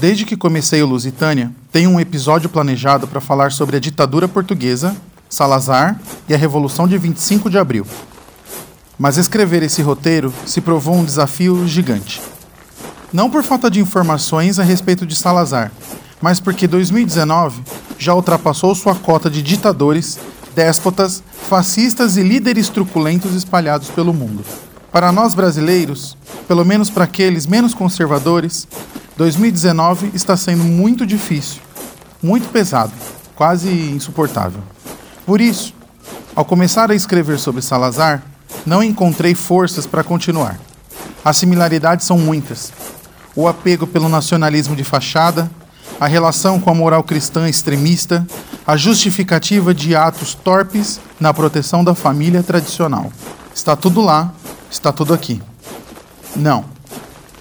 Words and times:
Desde 0.00 0.24
que 0.24 0.34
comecei 0.34 0.82
o 0.82 0.86
Lusitânia, 0.86 1.52
tenho 1.70 1.90
um 1.90 2.00
episódio 2.00 2.48
planejado 2.48 3.06
para 3.06 3.20
falar 3.20 3.52
sobre 3.52 3.76
a 3.76 3.78
ditadura 3.78 4.26
portuguesa, 4.26 4.96
Salazar 5.28 6.00
e 6.26 6.32
a 6.32 6.38
Revolução 6.38 6.88
de 6.88 6.96
25 6.96 7.50
de 7.50 7.58
Abril. 7.58 7.86
Mas 8.98 9.18
escrever 9.18 9.62
esse 9.62 9.82
roteiro 9.82 10.32
se 10.46 10.62
provou 10.62 10.94
um 10.94 11.04
desafio 11.04 11.68
gigante. 11.68 12.18
Não 13.12 13.28
por 13.28 13.42
falta 13.42 13.70
de 13.70 13.78
informações 13.78 14.58
a 14.58 14.62
respeito 14.62 15.04
de 15.04 15.14
Salazar, 15.14 15.70
mas 16.18 16.40
porque 16.40 16.66
2019 16.66 17.60
já 17.98 18.14
ultrapassou 18.14 18.74
sua 18.74 18.94
cota 18.94 19.28
de 19.28 19.42
ditadores, 19.42 20.18
déspotas, 20.54 21.22
fascistas 21.46 22.16
e 22.16 22.22
líderes 22.22 22.70
truculentos 22.70 23.34
espalhados 23.34 23.90
pelo 23.90 24.14
mundo. 24.14 24.42
Para 24.90 25.12
nós 25.12 25.34
brasileiros, 25.34 26.16
pelo 26.48 26.64
menos 26.64 26.88
para 26.88 27.04
aqueles 27.04 27.46
menos 27.46 27.74
conservadores, 27.74 28.66
2019 29.20 30.12
está 30.14 30.34
sendo 30.34 30.64
muito 30.64 31.04
difícil, 31.04 31.60
muito 32.22 32.48
pesado, 32.48 32.90
quase 33.36 33.68
insuportável. 33.68 34.62
Por 35.26 35.42
isso, 35.42 35.74
ao 36.34 36.42
começar 36.42 36.90
a 36.90 36.94
escrever 36.94 37.38
sobre 37.38 37.60
Salazar, 37.60 38.22
não 38.64 38.82
encontrei 38.82 39.34
forças 39.34 39.86
para 39.86 40.02
continuar. 40.02 40.58
As 41.22 41.36
similaridades 41.36 42.06
são 42.06 42.16
muitas. 42.16 42.72
O 43.36 43.46
apego 43.46 43.86
pelo 43.86 44.08
nacionalismo 44.08 44.74
de 44.74 44.84
fachada, 44.84 45.50
a 46.00 46.06
relação 46.06 46.58
com 46.58 46.70
a 46.70 46.74
moral 46.74 47.02
cristã 47.02 47.46
extremista, 47.46 48.26
a 48.66 48.74
justificativa 48.74 49.74
de 49.74 49.94
atos 49.94 50.32
torpes 50.32 50.98
na 51.20 51.34
proteção 51.34 51.84
da 51.84 51.94
família 51.94 52.42
tradicional. 52.42 53.12
Está 53.54 53.76
tudo 53.76 54.00
lá, 54.00 54.32
está 54.70 54.90
tudo 54.90 55.12
aqui. 55.12 55.42
Não. 56.34 56.64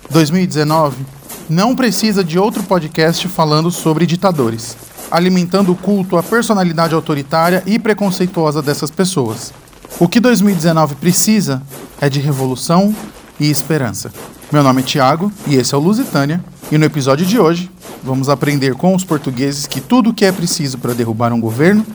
2019 0.09 1.18
não 1.49 1.75
precisa 1.75 2.23
de 2.23 2.37
outro 2.37 2.61
podcast 2.63 3.27
falando 3.27 3.71
sobre 3.71 4.05
ditadores, 4.05 4.77
alimentando 5.09 5.71
o 5.71 5.75
culto 5.75 6.15
à 6.15 6.23
personalidade 6.23 6.93
autoritária 6.93 7.63
e 7.65 7.79
preconceituosa 7.79 8.61
dessas 8.61 8.91
pessoas. 8.91 9.51
O 9.99 10.07
que 10.07 10.19
2019 10.19 10.95
precisa 10.95 11.61
é 11.99 12.07
de 12.07 12.19
revolução 12.19 12.95
e 13.39 13.49
esperança. 13.49 14.11
Meu 14.51 14.61
nome 14.61 14.81
é 14.81 14.85
Tiago 14.85 15.31
e 15.47 15.55
esse 15.55 15.73
é 15.73 15.77
o 15.77 15.81
Lusitânia, 15.81 16.43
e 16.71 16.77
no 16.77 16.85
episódio 16.85 17.25
de 17.25 17.39
hoje 17.39 17.71
vamos 18.03 18.29
aprender 18.29 18.75
com 18.75 18.95
os 18.95 19.03
portugueses 19.03 19.65
que 19.65 19.81
tudo 19.81 20.11
o 20.11 20.13
que 20.13 20.25
é 20.25 20.31
preciso 20.31 20.77
para 20.77 20.93
derrubar 20.93 21.33
um 21.33 21.41
governo 21.41 21.85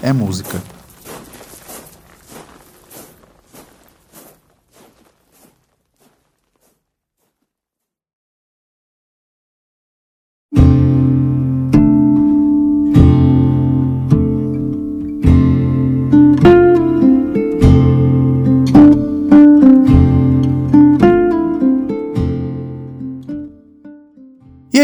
é 0.00 0.12
música. 0.12 0.62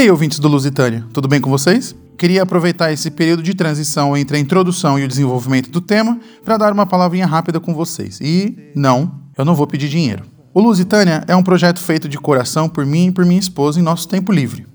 Aí, 0.09 0.11
ouvintes 0.11 0.39
do 0.39 0.49
Lusitânia, 0.49 1.05
tudo 1.13 1.29
bem 1.29 1.39
com 1.39 1.51
vocês? 1.51 1.95
Queria 2.17 2.43
aproveitar 2.43 2.91
esse 2.91 3.11
período 3.11 3.43
de 3.43 3.55
transição 3.55 4.17
entre 4.17 4.39
a 4.39 4.41
introdução 4.41 4.99
e 4.99 5.05
o 5.05 5.09
desenvolvimento 5.09 5.71
do 5.71 5.83
tema 5.83 6.19
para 6.43 6.57
dar 6.57 6.73
uma 6.73 6.87
palavrinha 6.87 7.27
rápida 7.27 7.61
com 7.61 7.75
vocês. 7.75 8.19
E 8.21 8.73
não, 8.75 9.21
eu 9.37 9.45
não 9.45 9.55
vou 9.55 9.67
pedir 9.67 9.89
dinheiro. 9.89 10.25
O 10.55 10.61
Lusitânia 10.61 11.23
é 11.29 11.37
um 11.37 11.43
projeto 11.43 11.79
feito 11.79 12.09
de 12.09 12.17
coração 12.17 12.71
por 12.71 12.87
mim 12.87 13.09
e 13.09 13.13
por 13.13 13.27
minha 13.27 13.39
esposa 13.39 13.79
em 13.79 13.83
nosso 13.83 14.09
tempo 14.09 14.33
livre. 14.33 14.67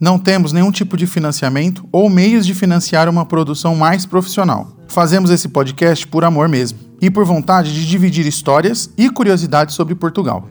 Não 0.00 0.18
temos 0.18 0.52
nenhum 0.52 0.72
tipo 0.72 0.96
de 0.96 1.06
financiamento 1.06 1.86
ou 1.92 2.10
meios 2.10 2.44
de 2.44 2.52
financiar 2.52 3.08
uma 3.08 3.24
produção 3.24 3.76
mais 3.76 4.04
profissional. 4.04 4.76
Fazemos 4.88 5.30
esse 5.30 5.48
podcast 5.48 6.04
por 6.06 6.24
amor 6.24 6.48
mesmo 6.48 6.80
e 7.00 7.08
por 7.08 7.24
vontade 7.24 7.72
de 7.72 7.86
dividir 7.86 8.26
histórias 8.26 8.90
e 8.98 9.08
curiosidades 9.08 9.76
sobre 9.76 9.94
Portugal. 9.94 10.48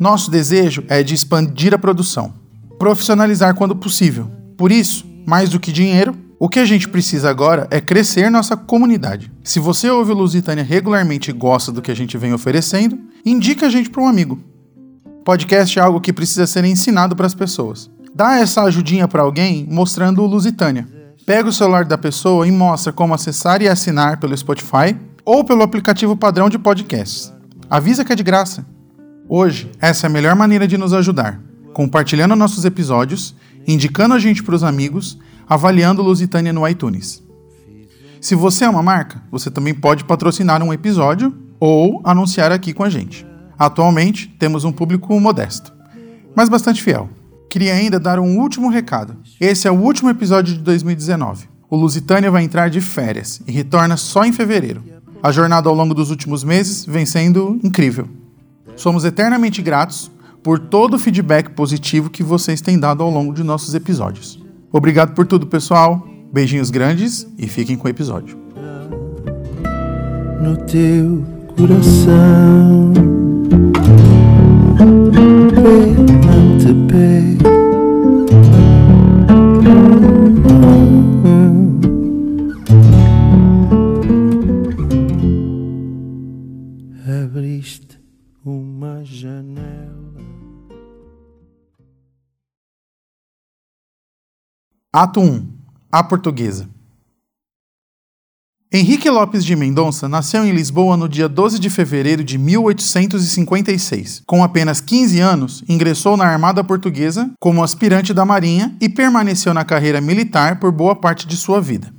Nosso 0.00 0.30
desejo 0.30 0.82
é 0.88 1.02
de 1.02 1.14
expandir 1.14 1.74
a 1.74 1.78
produção, 1.78 2.32
profissionalizar 2.78 3.54
quando 3.54 3.74
possível. 3.74 4.30
Por 4.56 4.70
isso, 4.70 5.06
mais 5.26 5.50
do 5.50 5.60
que 5.60 5.72
dinheiro, 5.72 6.16
o 6.38 6.48
que 6.48 6.58
a 6.58 6.64
gente 6.64 6.88
precisa 6.88 7.30
agora 7.30 7.66
é 7.70 7.80
crescer 7.80 8.30
nossa 8.30 8.56
comunidade. 8.56 9.32
Se 9.42 9.58
você 9.58 9.90
ouve 9.90 10.12
o 10.12 10.14
Lusitânia 10.14 10.62
regularmente 10.62 11.30
e 11.30 11.34
gosta 11.34 11.72
do 11.72 11.80
que 11.80 11.90
a 11.90 11.96
gente 11.96 12.18
vem 12.18 12.32
oferecendo, 12.32 12.98
indica 13.24 13.66
a 13.66 13.70
gente 13.70 13.90
para 13.90 14.02
um 14.02 14.08
amigo. 14.08 14.38
Podcast 15.24 15.78
é 15.78 15.82
algo 15.82 16.00
que 16.00 16.12
precisa 16.12 16.46
ser 16.46 16.64
ensinado 16.64 17.16
para 17.16 17.26
as 17.26 17.34
pessoas. 17.34 17.90
Dá 18.14 18.38
essa 18.38 18.62
ajudinha 18.62 19.08
para 19.08 19.22
alguém 19.22 19.66
mostrando 19.68 20.22
o 20.22 20.26
Lusitânia. 20.26 20.86
Pega 21.24 21.48
o 21.48 21.52
celular 21.52 21.84
da 21.84 21.98
pessoa 21.98 22.46
e 22.46 22.52
mostra 22.52 22.92
como 22.92 23.14
acessar 23.14 23.60
e 23.60 23.68
assinar 23.68 24.20
pelo 24.20 24.36
Spotify 24.36 24.96
ou 25.24 25.44
pelo 25.44 25.62
aplicativo 25.62 26.16
padrão 26.16 26.48
de 26.48 26.58
podcasts. 26.58 27.32
Avisa 27.68 28.04
que 28.04 28.12
é 28.12 28.16
de 28.16 28.22
graça. 28.22 28.64
Hoje, 29.28 29.72
essa 29.80 30.06
é 30.06 30.08
a 30.08 30.12
melhor 30.12 30.36
maneira 30.36 30.68
de 30.68 30.78
nos 30.78 30.92
ajudar 30.92 31.40
compartilhando 31.76 32.34
nossos 32.34 32.64
episódios, 32.64 33.34
indicando 33.66 34.14
a 34.14 34.18
gente 34.18 34.42
para 34.42 34.54
os 34.54 34.64
amigos, 34.64 35.18
avaliando 35.46 36.00
Lusitânia 36.00 36.50
no 36.50 36.66
iTunes. 36.66 37.22
Se 38.18 38.34
você 38.34 38.64
é 38.64 38.68
uma 38.70 38.82
marca, 38.82 39.22
você 39.30 39.50
também 39.50 39.74
pode 39.74 40.02
patrocinar 40.04 40.62
um 40.62 40.72
episódio 40.72 41.36
ou 41.60 42.00
anunciar 42.02 42.50
aqui 42.50 42.72
com 42.72 42.82
a 42.82 42.88
gente. 42.88 43.26
Atualmente, 43.58 44.26
temos 44.38 44.64
um 44.64 44.72
público 44.72 45.20
modesto, 45.20 45.70
mas 46.34 46.48
bastante 46.48 46.82
fiel. 46.82 47.10
Queria 47.50 47.74
ainda 47.74 48.00
dar 48.00 48.18
um 48.18 48.38
último 48.38 48.70
recado. 48.70 49.14
Esse 49.38 49.68
é 49.68 49.70
o 49.70 49.78
último 49.78 50.08
episódio 50.08 50.54
de 50.54 50.60
2019. 50.62 51.46
O 51.68 51.76
Lusitânia 51.76 52.30
vai 52.30 52.42
entrar 52.42 52.70
de 52.70 52.80
férias 52.80 53.42
e 53.46 53.52
retorna 53.52 53.98
só 53.98 54.24
em 54.24 54.32
fevereiro. 54.32 54.82
A 55.22 55.30
jornada 55.30 55.68
ao 55.68 55.74
longo 55.74 55.92
dos 55.92 56.08
últimos 56.08 56.42
meses 56.42 56.86
vem 56.86 57.04
sendo 57.04 57.60
incrível. 57.62 58.08
Somos 58.76 59.04
eternamente 59.04 59.60
gratos 59.60 60.10
por 60.46 60.60
todo 60.60 60.94
o 60.94 60.98
feedback 61.00 61.50
positivo 61.50 62.08
que 62.08 62.22
vocês 62.22 62.60
têm 62.60 62.78
dado 62.78 63.02
ao 63.02 63.10
longo 63.10 63.34
de 63.34 63.42
nossos 63.42 63.74
episódios. 63.74 64.40
Obrigado 64.70 65.12
por 65.12 65.26
tudo, 65.26 65.44
pessoal. 65.48 66.06
Beijinhos 66.32 66.70
grandes 66.70 67.26
e 67.36 67.48
fiquem 67.48 67.76
com 67.76 67.88
o 67.88 67.90
episódio. 67.90 68.38
No 70.40 70.56
teu 70.58 71.24
coração, 71.56 72.92
Ato 94.98 95.20
1 95.20 95.46
A 95.92 96.02
Portuguesa 96.02 96.70
Henrique 98.72 99.10
Lopes 99.10 99.44
de 99.44 99.54
Mendonça 99.54 100.08
nasceu 100.08 100.42
em 100.42 100.52
Lisboa 100.52 100.96
no 100.96 101.06
dia 101.06 101.28
12 101.28 101.58
de 101.58 101.68
fevereiro 101.68 102.24
de 102.24 102.38
1856. 102.38 104.22
Com 104.24 104.42
apenas 104.42 104.80
15 104.80 105.20
anos, 105.20 105.62
ingressou 105.68 106.16
na 106.16 106.24
Armada 106.24 106.64
Portuguesa 106.64 107.30
como 107.38 107.62
aspirante 107.62 108.14
da 108.14 108.24
Marinha 108.24 108.74
e 108.80 108.88
permaneceu 108.88 109.52
na 109.52 109.66
carreira 109.66 110.00
militar 110.00 110.58
por 110.58 110.72
boa 110.72 110.96
parte 110.96 111.26
de 111.26 111.36
sua 111.36 111.60
vida. 111.60 111.92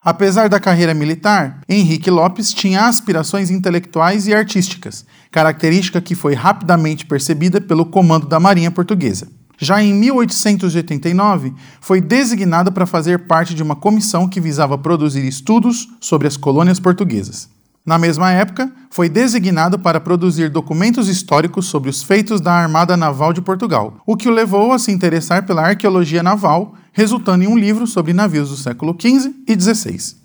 Apesar 0.00 0.48
da 0.48 0.60
carreira 0.60 0.94
militar, 0.94 1.62
Henrique 1.68 2.12
Lopes 2.12 2.54
tinha 2.54 2.86
aspirações 2.86 3.50
intelectuais 3.50 4.28
e 4.28 4.34
artísticas, 4.34 5.04
característica 5.32 6.00
que 6.00 6.14
foi 6.14 6.34
rapidamente 6.34 7.06
percebida 7.06 7.60
pelo 7.60 7.86
comando 7.86 8.28
da 8.28 8.38
Marinha 8.38 8.70
Portuguesa. 8.70 9.39
Já 9.62 9.82
em 9.82 9.92
1889, 9.92 11.52
foi 11.82 12.00
designado 12.00 12.72
para 12.72 12.86
fazer 12.86 13.26
parte 13.26 13.54
de 13.54 13.62
uma 13.62 13.76
comissão 13.76 14.26
que 14.26 14.40
visava 14.40 14.78
produzir 14.78 15.28
estudos 15.28 15.86
sobre 16.00 16.26
as 16.26 16.34
colônias 16.34 16.80
portuguesas. 16.80 17.46
Na 17.84 17.98
mesma 17.98 18.32
época, 18.32 18.72
foi 18.88 19.10
designado 19.10 19.78
para 19.78 20.00
produzir 20.00 20.48
documentos 20.48 21.08
históricos 21.08 21.66
sobre 21.66 21.90
os 21.90 22.02
feitos 22.02 22.40
da 22.40 22.54
Armada 22.54 22.96
Naval 22.96 23.34
de 23.34 23.42
Portugal, 23.42 23.98
o 24.06 24.16
que 24.16 24.28
o 24.28 24.32
levou 24.32 24.72
a 24.72 24.78
se 24.78 24.92
interessar 24.92 25.44
pela 25.44 25.66
arqueologia 25.66 26.22
naval, 26.22 26.74
resultando 26.92 27.44
em 27.44 27.46
um 27.46 27.58
livro 27.58 27.86
sobre 27.86 28.14
navios 28.14 28.48
do 28.48 28.56
século 28.56 28.96
XV 28.98 29.34
e 29.46 29.60
XVI. 29.60 30.19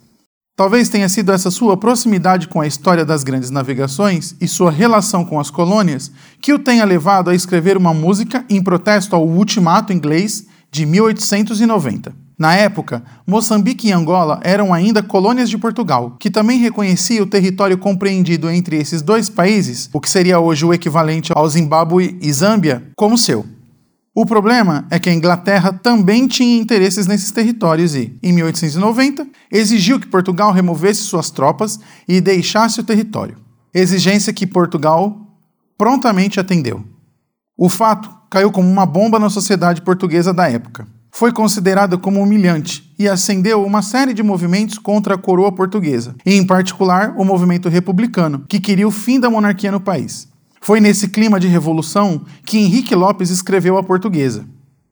Talvez 0.56 0.88
tenha 0.88 1.10
sido 1.10 1.34
essa 1.34 1.52
sua 1.52 1.75
proximidade 1.75 2.48
com 2.48 2.62
a 2.62 2.68
história 2.68 3.04
das 3.04 3.25
grandes 3.25 3.50
navegações 3.50 4.36
e 4.40 4.48
sua 4.48 4.72
relação 4.72 5.25
com 5.25 5.38
as 5.38 5.50
colônias 5.50 6.10
que 6.42 6.54
o 6.54 6.60
tenha 6.60 6.86
levado 6.86 7.30
a 7.30 7.36
escrever 7.36 7.75
uma 7.75 7.94
música 7.94 8.46
em 8.50 8.63
protesto 8.63 9.18
ao 9.18 9.28
Ultimato 9.28 9.92
inglês 9.92 10.48
de 10.72 10.86
1890. 10.86 12.16
Na 12.40 12.56
época, 12.56 13.04
Moçambique 13.28 13.90
e 13.90 13.92
Angola 13.92 14.40
eram 14.44 14.74
ainda 14.74 15.04
colônias 15.04 15.50
de 15.50 15.57
Portugal, 15.57 16.16
que 16.18 16.31
também 16.31 16.57
reconhecia 16.57 17.22
o 17.22 17.28
território 17.28 17.78
compreendido 17.78 18.50
entre 18.50 18.78
esses 18.78 19.02
dois 19.02 19.30
países, 19.30 19.90
o 19.92 20.00
que 20.00 20.10
seria 20.10 20.40
hoje 20.40 20.63
o 20.63 20.74
equivalente 20.74 21.34
ao 21.36 21.48
Zimbábue 21.50 22.18
e 22.22 22.31
Zâmbia, 22.31 22.84
como 22.96 23.18
seu. 23.18 23.46
O 24.17 24.25
problema 24.25 24.88
é 24.89 24.97
que 24.97 25.09
a 25.09 25.13
Inglaterra 25.13 25.73
também 25.73 26.25
tinha 26.25 26.57
interesses 26.57 27.06
nesses 27.06 27.31
territórios 27.31 27.94
e, 27.95 28.17
em 28.23 28.31
1890, 28.31 29.27
exigiu 29.51 30.00
que 30.00 30.07
Portugal 30.07 30.53
removesse 30.53 31.01
suas 31.01 31.29
tropas 31.29 31.77
e 32.07 32.21
deixasse 32.21 32.79
o 32.79 32.83
território. 32.85 33.35
Exigência 33.73 34.31
que 34.31 34.47
Portugal 34.47 35.19
prontamente 35.77 36.39
atendeu. 36.39 36.81
O 37.57 37.67
fato 37.67 38.09
caiu 38.31 38.53
como 38.53 38.69
uma 38.69 38.85
bomba 38.85 39.19
na 39.19 39.29
sociedade 39.29 39.81
portuguesa 39.81 40.33
da 40.33 40.50
época. 40.50 40.88
Foi 41.11 41.33
considerado 41.33 42.00
como 42.00 42.21
humilhante 42.21 42.94
e 42.97 43.09
acendeu 43.09 43.65
uma 43.65 43.81
série 43.81 44.13
de 44.13 44.23
movimentos 44.23 44.77
contra 44.77 45.15
a 45.15 45.18
coroa 45.18 45.51
portuguesa, 45.51 46.15
e 46.25 46.35
em 46.35 46.45
particular 46.45 47.13
o 47.18 47.25
movimento 47.25 47.68
republicano, 47.68 48.45
que 48.47 48.61
queria 48.61 48.88
o 48.88 48.91
fim 48.91 49.19
da 49.19 49.29
monarquia 49.29 49.73
no 49.73 49.81
país. 49.81 50.33
Foi 50.65 50.79
nesse 50.79 51.09
clima 51.09 51.39
de 51.39 51.47
revolução 51.47 52.23
que 52.44 52.57
Henrique 52.57 52.95
Lopes 52.95 53.29
escreveu 53.29 53.77
a 53.77 53.83
Portuguesa. 53.83 54.47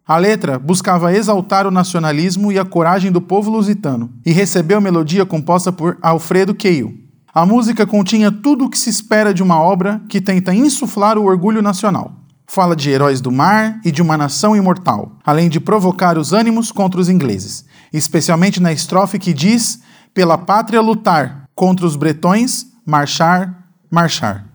A 0.08 0.18
letra 0.18 0.60
buscava 0.60 1.12
exaltar 1.12 1.66
o 1.66 1.72
nacionalismo 1.72 2.52
e 2.52 2.60
a 2.60 2.64
coragem 2.64 3.12
do 3.12 3.20
povo 3.20 3.50
lusitano 3.50 4.12
e 4.24 4.32
recebeu 4.32 4.80
melodia 4.80 5.26
composta 5.26 5.72
por 5.72 5.98
Alfredo 6.00 6.54
Keil. 6.54 6.94
A 7.34 7.44
música 7.44 7.88
continha 7.88 8.32
tudo 8.32 8.66
o 8.66 8.70
que 8.70 8.78
se 8.78 8.92
espera 8.92 9.34
de 9.34 9.42
uma 9.42 9.60
obra 9.60 10.00
que 10.08 10.22
tenta 10.22 10.54
insuflar 10.54 11.18
o 11.18 11.26
orgulho 11.26 11.60
nacional. 11.60 12.20
Fala 12.46 12.76
de 12.76 12.92
heróis 12.92 13.20
do 13.20 13.32
mar 13.32 13.82
e 13.84 13.92
de 13.92 14.04
uma 14.04 14.16
nação 14.16 14.56
imortal, 14.56 15.18
além 15.26 15.50
de 15.50 15.60
provocar 15.60 16.20
os 16.20 16.34
ânimos 16.34 16.72
contra 16.72 17.02
os 17.02 17.10
ingleses, 17.10 17.66
especialmente 17.92 18.62
na 18.62 18.72
estrofe 18.72 19.18
que 19.18 19.34
diz: 19.34 19.80
pela 20.14 20.38
pátria 20.38 20.82
lutar, 20.82 21.50
contra 21.56 21.84
os 21.84 21.96
bretões, 21.96 22.68
marchar, 22.86 23.72
marchar. 23.90 24.53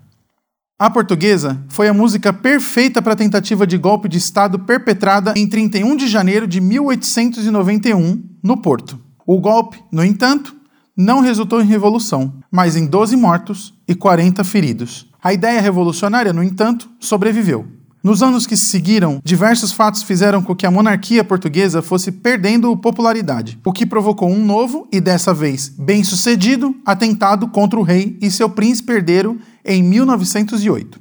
A 0.80 0.88
Portuguesa 0.88 1.60
foi 1.66 1.88
a 1.88 1.92
música 1.92 2.32
perfeita 2.32 3.02
para 3.02 3.14
a 3.14 3.16
tentativa 3.16 3.66
de 3.66 3.76
golpe 3.76 4.08
de 4.08 4.16
Estado 4.16 4.60
perpetrada 4.60 5.34
em 5.36 5.44
31 5.44 5.96
de 5.96 6.06
janeiro 6.06 6.46
de 6.46 6.60
1891, 6.60 8.22
no 8.40 8.56
Porto. 8.58 8.96
O 9.26 9.40
golpe, 9.40 9.82
no 9.90 10.04
entanto, 10.04 10.54
não 10.96 11.18
resultou 11.18 11.60
em 11.60 11.66
revolução, 11.66 12.32
mas 12.48 12.76
em 12.76 12.86
12 12.86 13.16
mortos 13.16 13.74
e 13.88 13.94
40 13.96 14.44
feridos. 14.44 15.10
A 15.20 15.32
ideia 15.32 15.60
revolucionária, 15.60 16.32
no 16.32 16.44
entanto, 16.44 16.88
sobreviveu. 17.00 17.66
Nos 18.00 18.22
anos 18.22 18.46
que 18.46 18.56
se 18.56 18.66
seguiram, 18.66 19.20
diversos 19.24 19.72
fatos 19.72 20.04
fizeram 20.04 20.40
com 20.40 20.54
que 20.54 20.64
a 20.64 20.70
monarquia 20.70 21.24
portuguesa 21.24 21.82
fosse 21.82 22.12
perdendo 22.12 22.76
popularidade, 22.76 23.58
o 23.64 23.72
que 23.72 23.84
provocou 23.84 24.30
um 24.30 24.44
novo 24.44 24.86
e 24.92 25.00
dessa 25.00 25.34
vez 25.34 25.74
bem-sucedido 25.76 26.72
atentado 26.86 27.48
contra 27.48 27.80
o 27.80 27.82
rei 27.82 28.16
e 28.22 28.30
seu 28.30 28.48
príncipe 28.48 28.92
herdeiro 28.92 29.40
em 29.68 29.82
1908. 29.82 30.98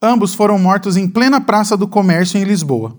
Ambos 0.00 0.34
foram 0.34 0.58
mortos 0.58 0.96
em 0.96 1.08
plena 1.08 1.40
Praça 1.40 1.76
do 1.76 1.88
Comércio 1.88 2.38
em 2.38 2.44
Lisboa. 2.44 2.96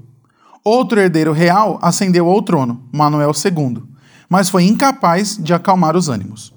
Outro 0.66 1.00
herdeiro 1.00 1.32
real 1.32 1.80
ascendeu 1.82 2.28
ao 2.28 2.42
trono, 2.42 2.84
Manuel 2.92 3.32
II, 3.32 3.84
mas 4.28 4.50
foi 4.50 4.64
incapaz 4.64 5.38
de 5.38 5.54
acalmar 5.54 5.96
os 5.96 6.10
ânimos. 6.10 6.54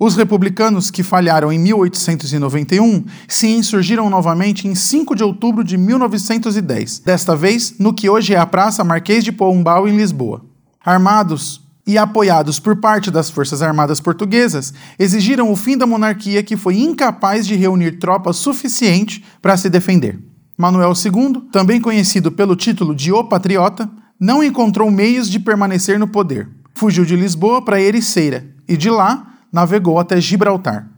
Os 0.00 0.16
republicanos 0.16 0.90
que 0.90 1.04
falharam 1.04 1.52
em 1.52 1.58
1891 1.58 3.04
se 3.28 3.46
insurgiram 3.48 4.10
novamente 4.10 4.66
em 4.66 4.74
5 4.74 5.14
de 5.14 5.22
outubro 5.22 5.62
de 5.62 5.76
1910, 5.76 6.98
desta 7.00 7.36
vez 7.36 7.78
no 7.78 7.94
que 7.94 8.08
hoje 8.08 8.34
é 8.34 8.38
a 8.38 8.46
Praça 8.46 8.82
Marquês 8.82 9.22
de 9.22 9.30
Pombal, 9.30 9.86
em 9.86 9.96
Lisboa. 9.96 10.44
Armados 10.84 11.63
e 11.86 11.98
apoiados 11.98 12.58
por 12.58 12.76
parte 12.76 13.10
das 13.10 13.28
Forças 13.28 13.60
Armadas 13.60 14.00
Portuguesas, 14.00 14.72
exigiram 14.98 15.50
o 15.50 15.56
fim 15.56 15.76
da 15.76 15.86
monarquia 15.86 16.42
que 16.42 16.56
foi 16.56 16.78
incapaz 16.78 17.46
de 17.46 17.54
reunir 17.54 17.98
tropas 17.98 18.36
suficiente 18.36 19.24
para 19.42 19.56
se 19.56 19.68
defender. 19.68 20.18
Manuel 20.56 20.92
II, 20.92 21.42
também 21.50 21.80
conhecido 21.80 22.30
pelo 22.30 22.56
título 22.56 22.94
de 22.94 23.12
O 23.12 23.24
Patriota, 23.24 23.90
não 24.18 24.42
encontrou 24.42 24.90
meios 24.90 25.28
de 25.28 25.38
permanecer 25.40 25.98
no 25.98 26.08
poder. 26.08 26.48
Fugiu 26.74 27.04
de 27.04 27.16
Lisboa 27.16 27.62
para 27.62 27.80
Ericeira 27.80 28.46
e 28.68 28.76
de 28.76 28.88
lá 28.88 29.34
navegou 29.52 29.98
até 29.98 30.20
Gibraltar. 30.20 30.93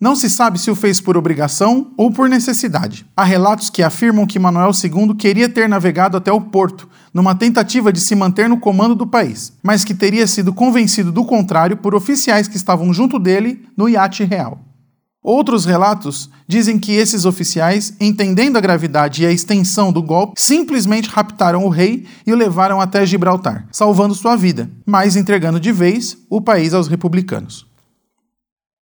Não 0.00 0.14
se 0.14 0.30
sabe 0.30 0.60
se 0.60 0.70
o 0.70 0.76
fez 0.76 1.00
por 1.00 1.16
obrigação 1.16 1.92
ou 1.96 2.08
por 2.12 2.28
necessidade. 2.28 3.04
Há 3.16 3.24
relatos 3.24 3.68
que 3.68 3.82
afirmam 3.82 4.28
que 4.28 4.38
Manuel 4.38 4.70
II 4.70 5.12
queria 5.16 5.48
ter 5.48 5.68
navegado 5.68 6.16
até 6.16 6.30
o 6.30 6.40
Porto, 6.40 6.88
numa 7.12 7.34
tentativa 7.34 7.92
de 7.92 8.00
se 8.00 8.14
manter 8.14 8.48
no 8.48 8.60
comando 8.60 8.94
do 8.94 9.08
país, 9.08 9.52
mas 9.60 9.82
que 9.82 9.92
teria 9.92 10.28
sido 10.28 10.52
convencido 10.52 11.10
do 11.10 11.24
contrário 11.24 11.76
por 11.76 11.96
oficiais 11.96 12.46
que 12.46 12.56
estavam 12.56 12.94
junto 12.94 13.18
dele 13.18 13.66
no 13.76 13.88
iate 13.88 14.22
real. 14.22 14.60
Outros 15.20 15.64
relatos 15.64 16.30
dizem 16.46 16.78
que 16.78 16.92
esses 16.92 17.24
oficiais, 17.24 17.92
entendendo 18.00 18.56
a 18.56 18.60
gravidade 18.60 19.24
e 19.24 19.26
a 19.26 19.32
extensão 19.32 19.92
do 19.92 20.00
golpe, 20.00 20.40
simplesmente 20.40 21.08
raptaram 21.08 21.64
o 21.64 21.68
rei 21.68 22.06
e 22.24 22.32
o 22.32 22.36
levaram 22.36 22.80
até 22.80 23.04
Gibraltar, 23.04 23.66
salvando 23.72 24.14
sua 24.14 24.36
vida, 24.36 24.70
mas 24.86 25.16
entregando 25.16 25.58
de 25.58 25.72
vez 25.72 26.16
o 26.30 26.40
país 26.40 26.72
aos 26.72 26.86
republicanos. 26.86 27.67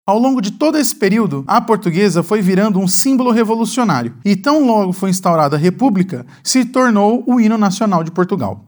Ao 0.07 0.19
longo 0.19 0.40
de 0.40 0.52
todo 0.52 0.78
esse 0.78 0.96
período, 0.96 1.44
a 1.48 1.60
portuguesa 1.60 2.22
foi 2.22 2.40
virando 2.40 2.78
um 2.78 2.88
símbolo 2.88 3.31
revolucionário 3.31 4.16
e, 4.24 4.36
tão 4.36 4.63
logo 4.63 4.94
foi 4.94 5.10
instaurada 5.10 5.56
a 5.56 5.60
República, 5.60 6.28
se 6.44 6.63
tornou 6.63 7.24
o 7.25 7.42
hino 7.42 7.57
nacional 7.57 8.04
de 8.04 8.12
Portugal. 8.12 8.63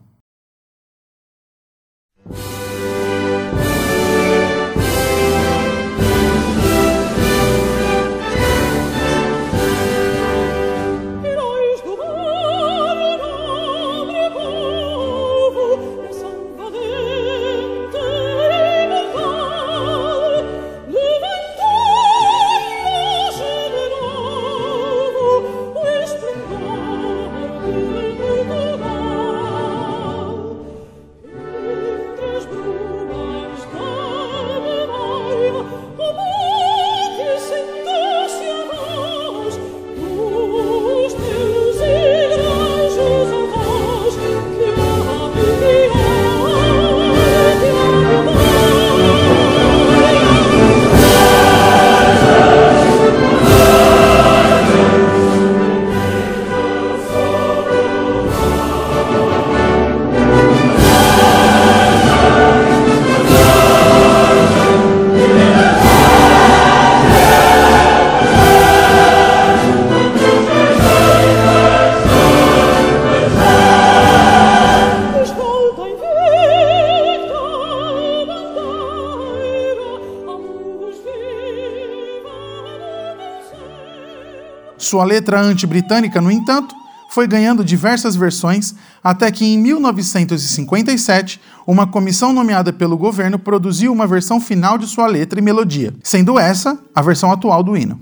Sua 84.78 85.04
letra 85.04 85.40
anti-britânica, 85.40 86.20
no 86.20 86.30
entanto, 86.30 86.74
foi 87.10 87.26
ganhando 87.26 87.64
diversas 87.64 88.14
versões 88.14 88.74
até 89.02 89.30
que 89.32 89.44
em 89.44 89.58
1957 89.58 91.40
uma 91.66 91.86
comissão 91.86 92.32
nomeada 92.32 92.72
pelo 92.72 92.96
governo 92.96 93.38
produziu 93.38 93.92
uma 93.92 94.06
versão 94.06 94.40
final 94.40 94.78
de 94.78 94.86
sua 94.86 95.06
letra 95.06 95.40
e 95.40 95.42
melodia, 95.42 95.92
sendo 96.02 96.38
essa 96.38 96.78
a 96.94 97.02
versão 97.02 97.32
atual 97.32 97.62
do 97.62 97.76
hino. 97.76 98.00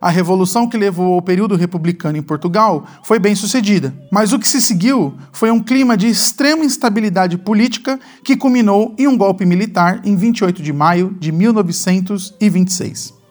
A 0.00 0.10
revolução 0.10 0.68
que 0.68 0.76
levou 0.76 1.14
ao 1.14 1.22
período 1.22 1.54
republicano 1.56 2.18
em 2.18 2.22
Portugal 2.22 2.84
foi 3.04 3.18
bem 3.20 3.34
sucedida, 3.34 3.94
mas 4.10 4.32
o 4.32 4.38
que 4.38 4.48
se 4.48 4.60
seguiu 4.60 5.14
foi 5.32 5.50
um 5.50 5.60
clima 5.60 5.96
de 5.96 6.08
extrema 6.08 6.64
instabilidade 6.64 7.38
política 7.38 7.98
que 8.24 8.36
culminou 8.36 8.94
em 8.98 9.06
um 9.06 9.16
golpe 9.16 9.46
militar 9.46 10.00
em 10.04 10.16
28 10.16 10.60
de 10.60 10.72
maio 10.72 11.16
de 11.20 11.30
1926. 11.30 13.21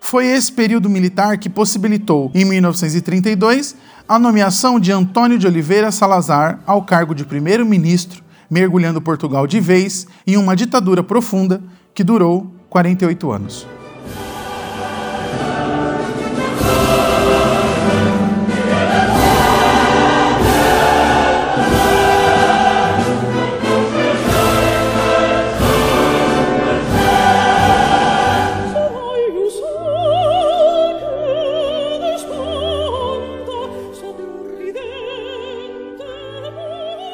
Foi 0.00 0.26
esse 0.26 0.50
período 0.50 0.88
militar 0.88 1.38
que 1.38 1.48
possibilitou, 1.48 2.32
em 2.34 2.44
1932, 2.44 3.76
a 4.08 4.18
nomeação 4.18 4.80
de 4.80 4.90
Antônio 4.90 5.38
de 5.38 5.46
Oliveira 5.46 5.92
Salazar 5.92 6.58
ao 6.66 6.82
cargo 6.82 7.14
de 7.14 7.24
primeiro-ministro, 7.24 8.24
mergulhando 8.50 9.00
Portugal 9.00 9.46
de 9.46 9.60
vez 9.60 10.06
em 10.26 10.36
uma 10.36 10.56
ditadura 10.56 11.02
profunda 11.02 11.62
que 11.94 12.02
durou 12.02 12.52
48 12.68 13.30
anos. 13.30 13.79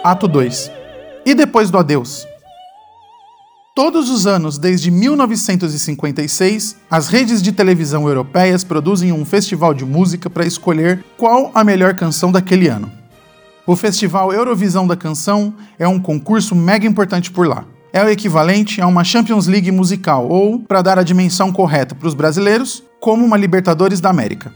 Ato 0.07 0.29
2. 0.29 0.71
E 1.25 1.35
depois 1.35 1.69
do 1.69 1.79
adeus? 1.79 2.25
Todos 3.75 4.09
os 4.09 4.25
anos, 4.25 4.57
desde 4.57 4.89
1956, 4.89 6.77
as 6.89 7.09
redes 7.09 7.43
de 7.43 7.51
televisão 7.51 8.07
europeias 8.07 8.63
produzem 8.63 9.11
um 9.11 9.25
festival 9.25 9.75
de 9.75 9.85
música 9.85 10.31
para 10.31 10.47
escolher 10.47 11.05
qual 11.17 11.51
a 11.53 11.65
melhor 11.65 11.95
canção 11.95 12.31
daquele 12.31 12.69
ano. 12.69 12.89
O 13.67 13.75
Festival 13.75 14.33
Eurovisão 14.33 14.87
da 14.87 14.95
Canção 14.95 15.53
é 15.77 15.89
um 15.89 15.99
concurso 15.99 16.55
mega 16.55 16.87
importante 16.87 17.33
por 17.33 17.49
lá. 17.49 17.65
É 17.93 18.01
o 18.05 18.09
equivalente 18.09 18.81
a 18.81 18.87
uma 18.87 19.03
Champions 19.03 19.49
League 19.49 19.73
musical, 19.73 20.29
ou, 20.29 20.61
para 20.61 20.83
dar 20.83 21.01
a 21.01 21.03
dimensão 21.03 21.53
correta 21.53 21.97
para 21.97 22.07
os 22.07 22.15
brasileiros, 22.15 22.81
como 23.01 23.25
uma 23.25 23.37
Libertadores 23.37 24.01
da 24.01 24.11
América. 24.11 24.53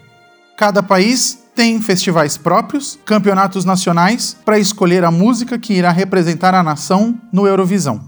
Cada 0.56 0.80
país 0.80 1.39
tem 1.60 1.78
festivais 1.78 2.38
próprios, 2.38 2.98
campeonatos 3.04 3.66
nacionais, 3.66 4.34
para 4.46 4.58
escolher 4.58 5.04
a 5.04 5.10
música 5.10 5.58
que 5.58 5.74
irá 5.74 5.92
representar 5.92 6.54
a 6.54 6.62
nação 6.62 7.20
no 7.30 7.46
Eurovisão. 7.46 8.00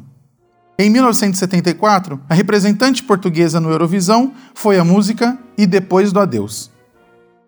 Em 0.78 0.88
1974, 0.88 2.18
a 2.30 2.32
representante 2.32 3.02
portuguesa 3.02 3.60
no 3.60 3.68
Eurovisão 3.68 4.32
foi 4.54 4.78
a 4.78 4.84
música 4.84 5.36
E 5.58 5.66
Depois 5.66 6.12
do 6.12 6.20
Adeus. 6.20 6.70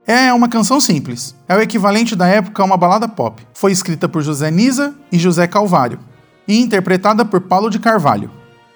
É 0.07 0.31
uma 0.31 0.47
canção 0.47 0.79
simples, 0.79 1.35
é 1.49 1.57
o 1.57 1.63
equivalente 1.63 2.15
da 2.15 2.27
época 2.27 2.63
a 2.63 2.67
uma 2.67 2.77
balada 2.77 3.09
pop. 3.09 3.43
Foi 3.55 3.73
escrita 3.73 4.07
por 4.07 4.23
José 4.23 4.51
Nisa 4.51 4.95
e 5.11 5.19
José 5.19 5.47
Calvário 5.47 5.99
e 6.47 6.61
interpretada 6.61 7.25
por 7.25 7.41
Paulo 7.41 7.71
de 7.71 7.79
Carvalho. 7.79 8.31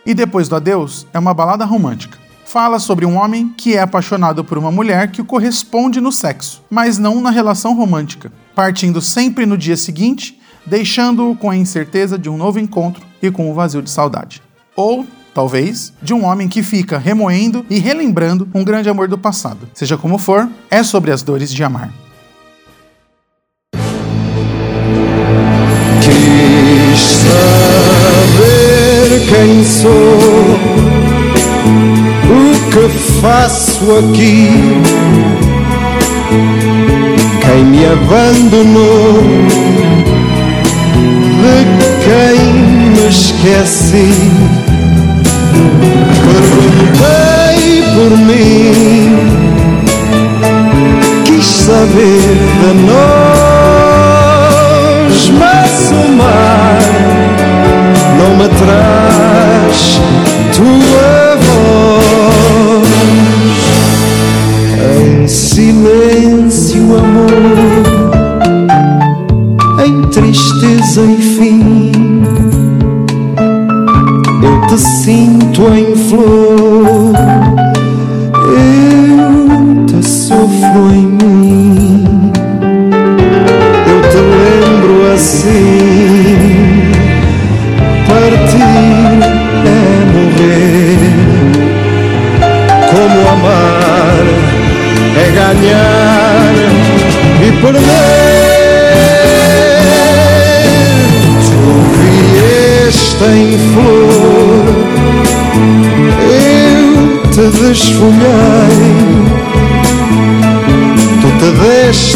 E 0.06 0.14
Depois 0.14 0.48
do 0.48 0.56
Adeus 0.56 1.06
é 1.12 1.18
uma 1.18 1.34
balada 1.34 1.66
romântica. 1.66 2.27
Fala 2.50 2.78
sobre 2.78 3.04
um 3.04 3.18
homem 3.18 3.52
que 3.54 3.76
é 3.76 3.82
apaixonado 3.82 4.42
por 4.42 4.56
uma 4.56 4.72
mulher 4.72 5.10
que 5.10 5.20
o 5.20 5.24
corresponde 5.24 6.00
no 6.00 6.10
sexo, 6.10 6.62
mas 6.70 6.96
não 6.96 7.20
na 7.20 7.28
relação 7.28 7.76
romântica, 7.76 8.32
partindo 8.54 9.02
sempre 9.02 9.44
no 9.44 9.54
dia 9.54 9.76
seguinte, 9.76 10.40
deixando-o 10.64 11.36
com 11.36 11.50
a 11.50 11.56
incerteza 11.56 12.18
de 12.18 12.30
um 12.30 12.38
novo 12.38 12.58
encontro 12.58 13.04
e 13.20 13.30
com 13.30 13.50
o 13.50 13.54
vazio 13.54 13.82
de 13.82 13.90
saudade. 13.90 14.40
Ou, 14.74 15.06
talvez, 15.34 15.92
de 16.00 16.14
um 16.14 16.24
homem 16.24 16.48
que 16.48 16.62
fica 16.62 16.96
remoendo 16.96 17.66
e 17.68 17.78
relembrando 17.78 18.48
um 18.54 18.64
grande 18.64 18.88
amor 18.88 19.08
do 19.08 19.18
passado. 19.18 19.68
Seja 19.74 19.98
como 19.98 20.16
for, 20.16 20.48
é 20.70 20.82
sobre 20.82 21.10
as 21.10 21.20
dores 21.22 21.52
de 21.52 21.62
amar. 21.62 21.92
Quis 26.00 27.00
saber 28.40 29.20
quem 29.28 29.62
sou, 29.66 30.97
que 32.70 32.98
faço 33.20 33.84
aqui, 33.98 34.50
quem 37.40 37.64
me 37.64 37.84
abandonou, 37.86 39.22
de 41.40 41.56
quem 42.04 42.38
me 42.92 43.08
esqueci. 43.08 44.12
Perguntei 46.24 47.82
por 47.94 48.12
mim, 48.18 49.16
quis 51.24 51.46
saber 51.46 52.36
de 52.60 52.70
nós, 52.86 53.37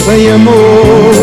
deste 0.03 0.21
em 0.21 0.33
amor 0.33 1.22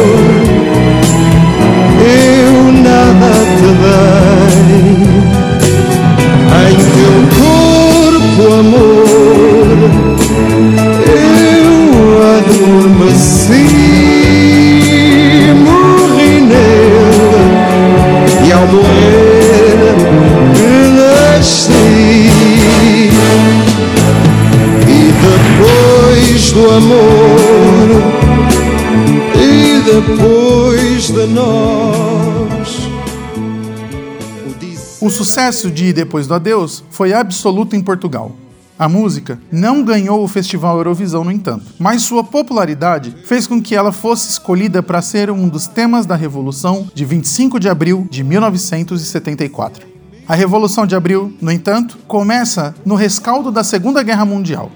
sucesso 35.50 35.72
de 35.72 35.92
Depois 35.92 36.28
do 36.28 36.36
Adeus 36.36 36.84
foi 36.92 37.12
absoluto 37.12 37.76
em 37.76 37.82
Portugal. 37.82 38.36
A 38.78 38.88
música 38.88 39.40
não 39.52 39.84
ganhou 39.84 40.24
o 40.24 40.28
Festival 40.28 40.78
Eurovisão, 40.78 41.24
no 41.24 41.32
entanto, 41.32 41.66
mas 41.80 42.04
sua 42.04 42.24
popularidade 42.24 43.16
fez 43.26 43.48
com 43.48 43.60
que 43.60 43.76
ela 43.76 43.92
fosse 43.92 44.30
escolhida 44.30 44.84
para 44.84 45.02
ser 45.02 45.32
um 45.32 45.50
dos 45.50 45.66
temas 45.66 46.06
da 46.06 46.16
Revolução 46.16 46.88
de 46.94 47.04
25 47.04 47.60
de 47.60 47.68
abril 47.68 48.08
de 48.12 48.24
1974. 48.24 49.88
A 50.28 50.36
Revolução 50.36 50.86
de 50.86 50.96
Abril, 50.96 51.34
no 51.42 51.52
entanto, 51.52 51.98
começa 52.08 52.76
no 52.86 52.94
rescaldo 52.94 53.52
da 53.52 53.64
Segunda 53.64 54.04
Guerra 54.04 54.26
Mundial. 54.26 54.72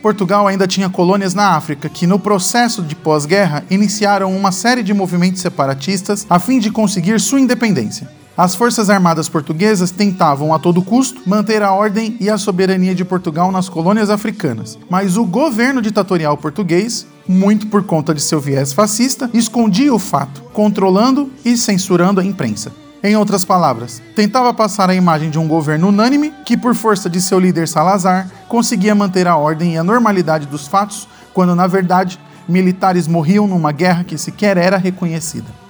Portugal 0.00 0.46
ainda 0.46 0.68
tinha 0.68 0.88
colônias 0.88 1.34
na 1.34 1.56
África 1.56 1.88
que, 1.88 2.06
no 2.06 2.20
processo 2.20 2.80
de 2.80 2.94
pós-guerra, 2.94 3.64
iniciaram 3.68 4.34
uma 4.36 4.52
série 4.52 4.84
de 4.84 4.94
movimentos 4.94 5.42
separatistas 5.42 6.24
a 6.30 6.38
fim 6.38 6.60
de 6.60 6.70
conseguir 6.70 7.18
sua 7.18 7.40
independência. 7.40 8.08
As 8.36 8.56
forças 8.56 8.90
armadas 8.90 9.28
portuguesas 9.28 9.92
tentavam 9.92 10.52
a 10.52 10.58
todo 10.58 10.82
custo 10.82 11.22
manter 11.24 11.62
a 11.62 11.72
ordem 11.72 12.16
e 12.18 12.28
a 12.28 12.36
soberania 12.36 12.92
de 12.92 13.04
Portugal 13.04 13.52
nas 13.52 13.68
colônias 13.68 14.10
africanas, 14.10 14.76
mas 14.90 15.16
o 15.16 15.24
governo 15.24 15.80
ditatorial 15.80 16.36
português, 16.36 17.06
muito 17.28 17.68
por 17.68 17.84
conta 17.84 18.12
de 18.12 18.20
seu 18.20 18.40
viés 18.40 18.72
fascista, 18.72 19.30
escondia 19.32 19.94
o 19.94 20.00
fato, 20.00 20.42
controlando 20.52 21.30
e 21.44 21.56
censurando 21.56 22.20
a 22.20 22.24
imprensa. 22.24 22.72
Em 23.04 23.16
outras 23.16 23.44
palavras, 23.44 24.02
tentava 24.16 24.52
passar 24.52 24.90
a 24.90 24.94
imagem 24.96 25.30
de 25.30 25.38
um 25.38 25.46
governo 25.46 25.88
unânime 25.88 26.32
que, 26.44 26.56
por 26.56 26.74
força 26.74 27.08
de 27.08 27.20
seu 27.20 27.38
líder 27.38 27.68
Salazar, 27.68 28.28
conseguia 28.48 28.96
manter 28.96 29.28
a 29.28 29.36
ordem 29.36 29.74
e 29.74 29.78
a 29.78 29.84
normalidade 29.84 30.46
dos 30.46 30.66
fatos, 30.66 31.06
quando 31.32 31.54
na 31.54 31.68
verdade 31.68 32.18
militares 32.48 33.06
morriam 33.06 33.46
numa 33.46 33.70
guerra 33.70 34.02
que 34.02 34.18
sequer 34.18 34.56
era 34.56 34.76
reconhecida. 34.76 35.63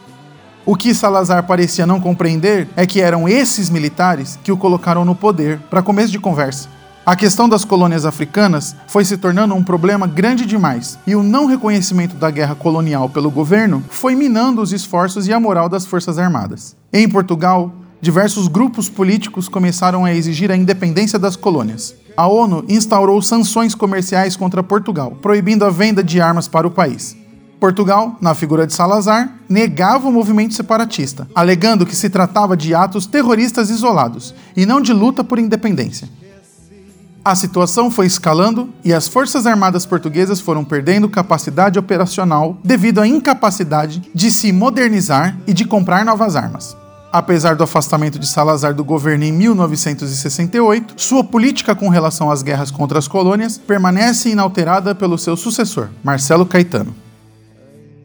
O 0.66 0.75
que 0.75 0.94
Salazar 0.94 1.42
parecia 1.47 1.87
não 1.87 2.00
compreender 2.00 2.66
é 2.75 2.87
que 2.87 2.99
eram 2.99 3.28
esses 3.28 3.68
militares 3.68 4.38
que 4.42 4.50
o 4.50 4.56
colocaram 4.56 5.04
no 5.04 5.14
poder, 5.14 5.59
para 5.68 5.83
começo 5.83 6.11
de 6.11 6.18
conversa. 6.18 6.71
A 7.04 7.14
questão 7.14 7.47
das 7.47 7.66
colônias 7.66 8.06
africanas 8.06 8.75
foi 8.87 9.04
se 9.04 9.18
tornando 9.18 9.54
um 9.54 9.62
problema 9.62 10.06
grande 10.06 10.47
demais, 10.47 10.99
e 11.06 11.14
o 11.14 11.23
não 11.23 11.44
reconhecimento 11.44 12.16
da 12.16 12.30
guerra 12.30 12.54
colonial 12.54 13.11
pelo 13.11 13.30
governo 13.30 13.85
foi 13.90 14.14
minando 14.14 14.62
os 14.62 14.73
esforços 14.73 15.28
e 15.28 15.35
a 15.35 15.38
moral 15.38 15.68
das 15.68 15.85
Forças 15.85 16.18
Armadas. 16.18 16.75
Em 16.90 17.06
Portugal, 17.06 17.71
diversos 18.00 18.49
grupos 18.49 18.88
políticos 18.88 19.50
começaram 19.50 20.02
a 20.02 20.14
exigir 20.14 20.50
a 20.50 20.56
independência 20.56 21.18
das 21.18 21.37
colônias. 21.37 21.94
A 22.16 22.26
ONU 22.26 22.64
instaurou 22.71 23.21
sanções 23.21 23.75
comerciais 23.75 24.35
contra 24.35 24.62
Portugal, 24.62 25.11
proibindo 25.21 25.62
a 25.66 25.68
venda 25.68 26.02
de 26.02 26.23
armas 26.23 26.49
para 26.49 26.66
o 26.66 26.71
país. 26.71 27.14
Portugal, 27.64 28.18
na 28.21 28.35
figura 28.35 28.66
de 28.66 28.75
Salazar, 28.75 29.38
negava 29.49 30.06
o 30.06 30.12
movimento 30.12 30.52
separatista, 30.52 31.26
alegando 31.35 31.87
que 31.87 31.97
se 31.97 32.11
tratava 32.11 32.54
de 32.54 32.75
atos 32.75 33.06
terroristas 33.06 33.71
isolados 33.71 34.35
e 34.54 34.66
não 34.66 34.83
de 34.83 34.92
luta 34.92 35.25
por 35.25 35.38
independência. 35.38 36.06
A 37.25 37.35
situação 37.35 37.90
foi 37.90 38.04
escalando 38.04 38.68
e 38.85 38.92
as 38.92 39.09
Forças 39.09 39.47
Armadas 39.47 39.87
Portuguesas 39.87 40.40
foram 40.40 40.62
perdendo 40.62 41.09
capacidade 41.09 41.78
operacional 41.78 42.59
devido 42.62 43.00
à 43.00 43.09
incapacidade 43.09 44.11
de 44.14 44.30
se 44.30 44.52
modernizar 44.52 45.35
e 45.47 45.54
de 45.54 45.64
comprar 45.64 46.04
novas 46.04 46.37
armas. 46.37 46.76
Apesar 47.11 47.56
do 47.56 47.64
afastamento 47.64 48.18
de 48.18 48.26
Salazar 48.26 48.75
do 48.75 48.85
governo 48.85 49.25
em 49.25 49.33
1968, 49.33 50.97
sua 50.99 51.25
política 51.25 51.75
com 51.75 51.88
relação 51.88 52.30
às 52.30 52.42
guerras 52.42 52.71
contra 52.71 52.99
as 52.99 53.09
colônias 53.09 53.56
permanece 53.56 54.28
inalterada 54.28 54.94
pelo 54.94 55.16
seu 55.16 55.35
sucessor, 55.35 55.88
Marcelo 56.02 56.44
Caetano. 56.44 57.03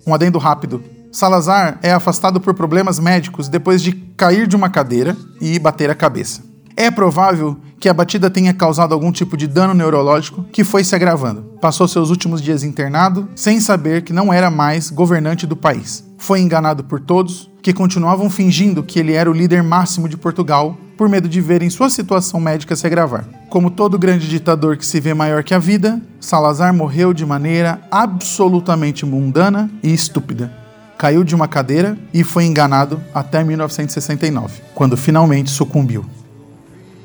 Um 0.09 0.13
adendo 0.15 0.39
rápido: 0.39 0.83
Salazar 1.11 1.77
é 1.83 1.91
afastado 1.91 2.41
por 2.41 2.55
problemas 2.55 2.97
médicos 2.97 3.47
depois 3.47 3.79
de 3.79 3.91
cair 4.17 4.47
de 4.47 4.55
uma 4.55 4.67
cadeira 4.67 5.15
e 5.39 5.59
bater 5.59 5.87
a 5.91 5.95
cabeça. 5.95 6.48
É 6.81 6.89
provável 6.89 7.57
que 7.77 7.89
a 7.89 7.93
batida 7.93 8.29
tenha 8.29 8.53
causado 8.53 8.93
algum 8.93 9.11
tipo 9.11 9.35
de 9.35 9.47
dano 9.47 9.73
neurológico 9.73 10.45
que 10.49 10.63
foi 10.63 10.81
se 10.81 10.95
agravando. 10.95 11.41
Passou 11.59 11.89
seus 11.89 12.09
últimos 12.09 12.41
dias 12.41 12.63
internado 12.63 13.27
sem 13.35 13.59
saber 13.59 14.01
que 14.01 14.13
não 14.13 14.31
era 14.31 14.49
mais 14.49 14.89
governante 14.89 15.45
do 15.45 15.57
país. 15.57 16.05
Foi 16.17 16.39
enganado 16.39 16.81
por 16.85 17.01
todos, 17.01 17.51
que 17.61 17.73
continuavam 17.73 18.29
fingindo 18.29 18.81
que 18.81 18.97
ele 18.97 19.11
era 19.11 19.29
o 19.29 19.33
líder 19.33 19.61
máximo 19.61 20.07
de 20.07 20.15
Portugal 20.15 20.77
por 20.97 21.09
medo 21.09 21.27
de 21.27 21.41
verem 21.41 21.69
sua 21.69 21.89
situação 21.89 22.39
médica 22.39 22.77
se 22.77 22.87
agravar. 22.87 23.27
Como 23.49 23.69
todo 23.69 23.99
grande 23.99 24.29
ditador 24.29 24.77
que 24.77 24.85
se 24.85 25.01
vê 25.01 25.13
maior 25.13 25.43
que 25.43 25.53
a 25.53 25.59
vida, 25.59 26.01
Salazar 26.17 26.73
morreu 26.73 27.13
de 27.13 27.25
maneira 27.25 27.81
absolutamente 27.91 29.05
mundana 29.05 29.69
e 29.83 29.93
estúpida. 29.93 30.49
Caiu 30.97 31.25
de 31.25 31.35
uma 31.35 31.47
cadeira 31.49 31.97
e 32.13 32.23
foi 32.23 32.45
enganado 32.45 33.01
até 33.13 33.43
1969, 33.43 34.61
quando 34.73 34.95
finalmente 34.95 35.49
sucumbiu. 35.49 36.05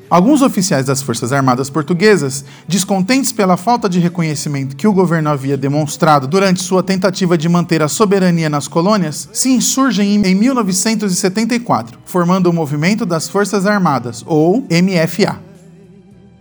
Alguns 0.09 0.43
oficiais 0.43 0.87
das 0.87 1.01
Forças 1.01 1.33
Armadas 1.33 1.71
Portuguesas, 1.71 2.45
descontentes 2.69 3.33
pela 3.33 3.57
falta 3.57 3.89
de 3.89 3.99
reconhecimento 3.99 4.77
que 4.77 4.87
o 4.87 4.93
governo 4.93 5.31
havia 5.31 5.57
demonstrado 5.57 6.29
durante 6.29 6.63
sua 6.63 6.83
tentativa 6.83 7.39
de 7.39 7.49
manter 7.49 7.83
a 7.83 7.89
soberania 7.89 8.51
nas 8.51 8.69
colônias, 8.69 9.29
se 9.33 9.51
insurgem 9.51 10.25
em 10.25 10.35
1974, 10.35 11.99
formando 12.05 12.49
o 12.49 12.53
Movimento 12.53 13.07
das 13.07 13.29
Forças 13.29 13.67
Armadas, 13.67 14.23
ou 14.27 14.67
MFA. 14.71 15.41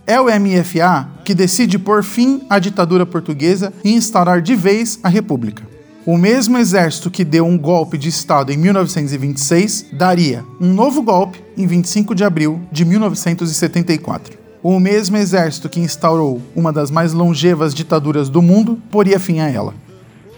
É 0.05 0.19
o 0.19 0.25
MFA 0.25 1.07
que 1.23 1.33
decide 1.33 1.79
pôr 1.79 2.03
fim 2.03 2.41
à 2.49 2.59
ditadura 2.59 3.05
portuguesa 3.05 3.71
e 3.83 3.93
instaurar 3.93 4.41
de 4.41 4.55
vez 4.55 4.99
a 5.01 5.07
República. 5.07 5.72
O 6.05 6.17
mesmo 6.17 6.57
exército 6.57 7.09
que 7.09 7.23
deu 7.23 7.45
um 7.45 7.57
golpe 7.57 7.97
de 7.97 8.09
Estado 8.09 8.51
em 8.51 8.57
1926 8.57 9.85
daria 9.93 10.43
um 10.59 10.73
novo 10.73 11.01
golpe 11.01 11.41
em 11.55 11.65
25 11.65 12.13
de 12.13 12.25
abril 12.25 12.59
de 12.69 12.83
1974. 12.83 14.37
O 14.61 14.81
mesmo 14.81 15.15
exército 15.15 15.69
que 15.69 15.79
instaurou 15.79 16.41
uma 16.53 16.73
das 16.73 16.91
mais 16.91 17.13
longevas 17.13 17.73
ditaduras 17.73 18.27
do 18.27 18.41
mundo 18.41 18.77
poria 18.91 19.17
fim 19.17 19.39
a 19.39 19.49
ela. 19.49 19.73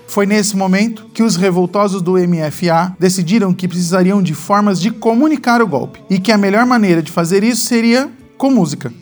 Foi 0.08 0.28
nesse 0.28 0.56
momento 0.56 1.08
que 1.12 1.24
os 1.24 1.36
revoltosos 1.36 2.00
do 2.00 2.14
MFA 2.14 2.96
decidiram 3.00 3.52
que 3.52 3.68
precisariam 3.68 4.22
de 4.22 4.36
formas 4.36 4.80
de 4.80 4.92
comunicar 4.92 5.64
o 5.64 5.68
golpe 5.68 6.00
e 6.12 6.20
que 6.20 6.32
a 6.32 6.38
melhor 6.38 6.68
maneira 6.68 7.02
de 7.02 7.12
fazer 7.12 7.44
isso 7.44 7.66
seria 7.66 8.08
com 8.38 8.52
música. 8.52 8.94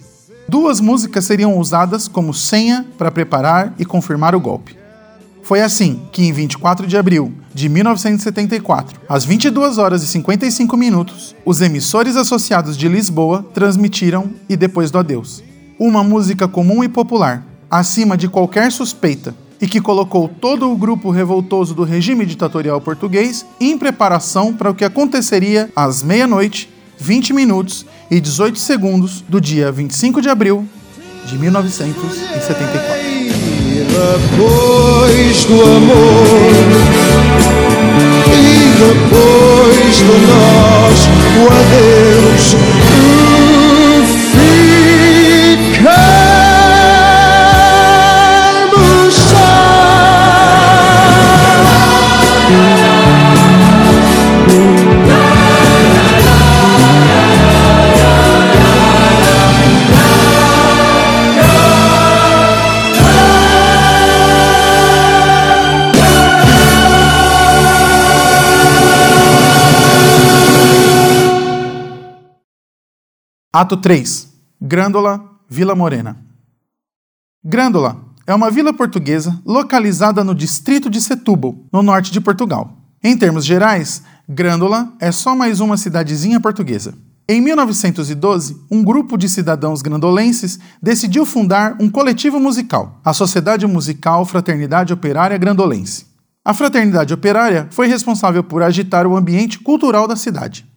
Duas 0.47 0.80
músicas 0.80 1.26
seriam 1.26 1.58
usadas 1.58 2.08
como 2.08 2.34
senha 2.34 2.86
para 2.97 3.12
preparar 3.12 3.73
e 3.78 3.84
confirmar 3.84 4.34
o 4.34 4.39
golpe. 4.39 4.83
Foi 5.43 5.62
assim 5.62 6.01
que, 6.12 6.23
em 6.23 6.32
24 6.32 6.88
de 6.88 6.97
abril 6.97 7.34
de 7.53 7.67
1974, 7.67 9.01
às 9.10 9.25
22 9.25 9.77
horas 9.77 10.01
e 10.01 10.08
55 10.08 10.77
minutos, 10.77 11.36
os 11.45 11.62
emissores 11.62 12.15
associados 12.15 12.77
de 12.77 12.88
Lisboa 12.88 13.45
transmitiram 13.53 14.32
E 14.47 14.56
Depois 14.56 14.89
do 14.89 14.97
Adeus. 14.97 15.43
Uma 15.77 16.01
música 16.01 16.47
comum 16.47 16.82
e 16.82 16.88
popular, 16.88 17.45
acima 17.69 18.15
de 18.15 18.29
qualquer 18.29 18.71
suspeita, 18.71 19.36
e 19.62 19.67
que 19.67 19.82
colocou 19.82 20.29
todo 20.29 20.71
o 20.71 20.77
grupo 20.77 21.12
revoltoso 21.12 21.73
do 21.75 21.84
regime 21.84 22.25
ditatorial 22.25 22.79
português 22.79 23.45
em 23.60 23.77
preparação 23.77 24.53
para 24.53 24.71
o 24.71 24.75
que 24.75 24.86
aconteceria 24.86 25.69
às 25.75 26.01
meia-noite, 26.01 26.69
20 26.97 27.34
minutos 27.34 27.86
e 28.10 28.21
18 28.21 28.58
segundos 28.58 29.21
do 29.27 29.41
dia 29.41 29.71
25 29.71 30.21
de 30.21 30.29
abril 30.29 30.65
de 31.25 31.38
1974 31.38 33.03
depois 33.93 35.45
do 35.45 35.62
amor 35.62 36.63
e 38.27 38.73
depois 38.79 39.95
de 39.97 40.15
nós 40.25 41.10
o 41.38 41.47
adeus. 41.47 42.62
Ato 73.56 73.78
3. 73.78 74.30
Grândola, 74.60 75.24
Vila 75.48 75.76
Morena. 75.76 76.18
Grândola 77.46 78.04
é 78.26 78.34
uma 78.34 78.50
vila 78.50 78.74
portuguesa 78.74 79.39
localizada 79.46 80.24
no 80.24 80.34
distrito 80.34 80.89
de 80.89 81.00
Setúbal, 81.00 81.56
no 81.72 81.84
norte 81.84 82.12
de 82.12 82.20
Portugal. 82.20 82.76
Em 83.04 83.16
termos 83.16 83.46
gerais, 83.46 84.02
Grândola 84.28 84.92
é 85.00 85.12
só 85.12 85.36
mais 85.36 85.60
uma 85.60 85.78
cidadezinha 85.78 86.39
portuguesa. 86.39 86.96
Em 87.30 87.39
1912, 87.42 88.60
um 88.72 88.84
grupo 88.84 89.16
de 89.20 89.30
cidadãos 89.30 89.84
grandolenses 89.84 90.58
decidiu 90.82 91.24
fundar 91.24 91.78
um 91.80 91.92
coletivo 91.92 92.39
musical, 92.39 93.00
a 93.06 93.13
Sociedade 93.13 93.68
Musical 93.68 94.26
Fraternidade 94.26 94.92
Operária 94.92 95.38
Grandolense. 95.38 96.08
A 96.44 96.56
Fraternidade 96.56 97.13
Operária 97.13 97.68
foi 97.70 97.86
responsável 97.86 98.44
por 98.44 98.63
agitar 98.63 99.06
o 99.06 99.16
ambiente 99.16 99.60
cultural 99.60 100.08
da 100.08 100.16
cidade. 100.16 100.72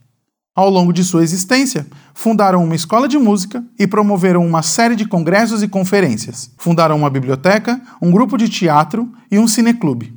Ao 0.56 0.70
longo 0.70 0.90
de 0.90 1.04
sua 1.04 1.22
existência, 1.22 1.86
fundaram 2.14 2.64
uma 2.64 2.74
escola 2.74 3.06
de 3.06 3.18
música 3.18 3.62
e 3.78 3.86
promoveram 3.86 4.42
uma 4.46 4.62
série 4.62 4.96
de 4.96 5.04
congressos 5.04 5.62
e 5.62 5.68
conferências. 5.68 6.50
Fundaram 6.56 6.96
uma 6.96 7.10
biblioteca, 7.10 7.78
um 8.00 8.10
grupo 8.10 8.38
de 8.38 8.48
teatro 8.48 9.12
e 9.30 9.38
um 9.38 9.46
cineclube. 9.46 10.16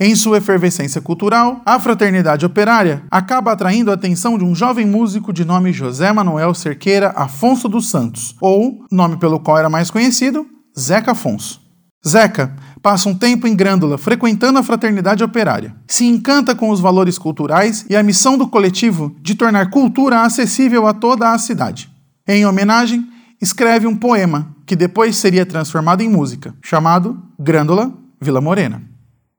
Em 0.00 0.16
sua 0.16 0.38
efervescência 0.38 1.02
cultural, 1.02 1.60
a 1.66 1.78
fraternidade 1.78 2.46
operária 2.46 3.02
acaba 3.10 3.52
atraindo 3.52 3.90
a 3.90 3.94
atenção 3.94 4.38
de 4.38 4.44
um 4.44 4.54
jovem 4.54 4.86
músico 4.86 5.34
de 5.34 5.44
nome 5.44 5.70
José 5.70 6.10
Manuel 6.14 6.54
Cerqueira 6.54 7.10
Afonso 7.14 7.68
dos 7.68 7.90
Santos, 7.90 8.34
ou, 8.40 8.86
nome 8.90 9.18
pelo 9.18 9.38
qual 9.38 9.58
era 9.58 9.68
mais 9.68 9.90
conhecido, 9.90 10.46
Zeca 10.76 11.12
Afonso. 11.12 11.60
Zeca 12.06 12.56
passa 12.84 13.08
um 13.08 13.14
tempo 13.14 13.46
em 13.46 13.56
Grândola 13.56 13.96
frequentando 13.96 14.58
a 14.58 14.62
fraternidade 14.62 15.24
operária. 15.24 15.74
Se 15.88 16.04
encanta 16.04 16.54
com 16.54 16.68
os 16.68 16.80
valores 16.80 17.16
culturais 17.16 17.86
e 17.88 17.96
a 17.96 18.02
missão 18.02 18.36
do 18.36 18.46
coletivo 18.46 19.16
de 19.22 19.34
tornar 19.34 19.70
cultura 19.70 20.20
acessível 20.20 20.86
a 20.86 20.92
toda 20.92 21.32
a 21.32 21.38
cidade. 21.38 21.90
Em 22.28 22.44
homenagem, 22.44 23.02
escreve 23.40 23.86
um 23.86 23.96
poema 23.96 24.54
que 24.66 24.76
depois 24.76 25.16
seria 25.16 25.46
transformado 25.46 26.02
em 26.02 26.10
música, 26.10 26.54
chamado 26.60 27.22
Grândola 27.38 27.90
Vila 28.20 28.42
Morena. 28.42 28.82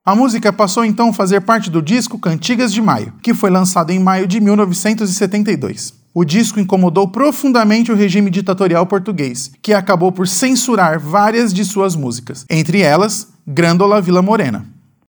A 0.04 0.12
música 0.16 0.52
passou 0.52 0.84
então 0.84 1.10
a 1.10 1.12
fazer 1.12 1.40
parte 1.42 1.70
do 1.70 1.80
disco 1.80 2.18
Cantigas 2.18 2.72
de 2.72 2.82
Maio, 2.82 3.12
que 3.22 3.32
foi 3.32 3.50
lançado 3.50 3.92
em 3.92 4.00
maio 4.00 4.26
de 4.26 4.40
1972. 4.40 5.94
O 6.12 6.24
disco 6.24 6.58
incomodou 6.58 7.06
profundamente 7.06 7.92
o 7.92 7.94
regime 7.94 8.28
ditatorial 8.28 8.86
português, 8.86 9.52
que 9.62 9.72
acabou 9.72 10.10
por 10.10 10.26
censurar 10.26 10.98
várias 10.98 11.54
de 11.54 11.64
suas 11.64 11.94
músicas, 11.94 12.44
entre 12.50 12.80
elas 12.80 13.35
Grândola 13.48 14.00
Vila 14.00 14.20
Morena. 14.20 14.66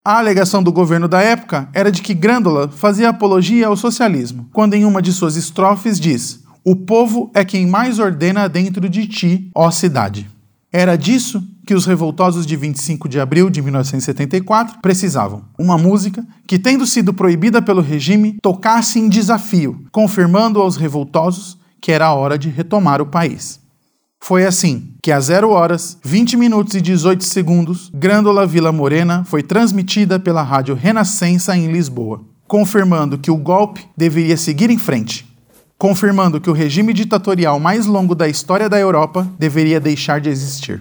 A 0.05 0.19
alegação 0.19 0.61
do 0.61 0.73
governo 0.73 1.07
da 1.07 1.21
época 1.21 1.69
era 1.73 1.93
de 1.93 2.03
que 2.03 2.13
Grândola 2.13 2.69
fazia 2.69 3.11
apologia 3.11 3.69
ao 3.69 3.77
socialismo, 3.77 4.49
quando 4.53 4.75
em 4.75 4.85
uma 4.85 5.01
de 5.01 5.13
suas 5.13 5.37
estrofes 5.37 6.01
diz: 6.01 6.43
O 6.65 6.75
povo 6.75 7.31
é 7.33 7.45
quem 7.45 7.65
mais 7.65 8.01
ordena 8.01 8.49
dentro 8.49 8.89
de 8.89 9.07
ti, 9.07 9.49
ó 9.55 9.71
cidade. 9.71 10.29
Era 10.73 10.97
disso 10.97 11.41
que 11.65 11.75
os 11.75 11.87
revoltosos 11.87 12.45
de 12.45 12.57
25 12.57 13.09
de 13.09 13.21
abril 13.21 13.49
de 13.49 13.63
1974 13.63 14.81
precisavam. 14.83 15.45
Uma 15.57 15.79
música 15.79 16.27
que, 16.45 16.59
tendo 16.59 16.85
sido 16.89 17.15
proibida 17.15 17.63
pelo 17.63 17.81
regime, 17.81 18.37
tocasse 18.43 18.99
em 18.99 19.09
desafio, 19.09 19.85
confirmando 19.93 20.61
aos 20.61 20.77
revoltosos 20.77 21.57
que 21.81 21.93
era 21.93 22.13
hora 22.13 22.37
de 22.37 22.49
retomar 22.49 23.01
o 23.01 23.07
país. 23.07 23.61
Foi 24.27 24.47
assim 24.47 24.95
que, 25.03 25.13
às 25.13 25.27
0 25.27 25.51
horas, 25.51 25.99
20 26.03 26.39
minutos 26.39 26.75
e 26.75 26.81
18 26.81 27.23
segundos, 27.23 27.91
Grândola 27.93 28.47
Vila 28.47 28.73
Morena 28.73 29.23
foi 29.23 29.43
transmitida 29.43 30.19
pela 30.19 30.43
rádio 30.43 30.75
Renascença 30.75 31.55
em 31.55 31.71
Lisboa, 31.71 32.23
confirmando 32.49 33.19
que 33.19 33.31
o 33.31 33.37
golpe 33.37 33.87
deveria 33.95 34.39
seguir 34.39 34.71
em 34.71 34.79
frente. 34.79 35.31
confirmando 35.77 36.41
que 36.41 36.49
o 36.49 36.55
regime 36.55 36.95
ditatorial 36.95 37.61
mais 37.61 37.85
longo 37.85 38.15
da 38.15 38.27
história 38.27 38.71
da 38.71 38.79
Europa 38.81 39.29
deveria 39.39 39.79
deixar 39.79 40.19
de 40.19 40.31
existir. 40.31 40.81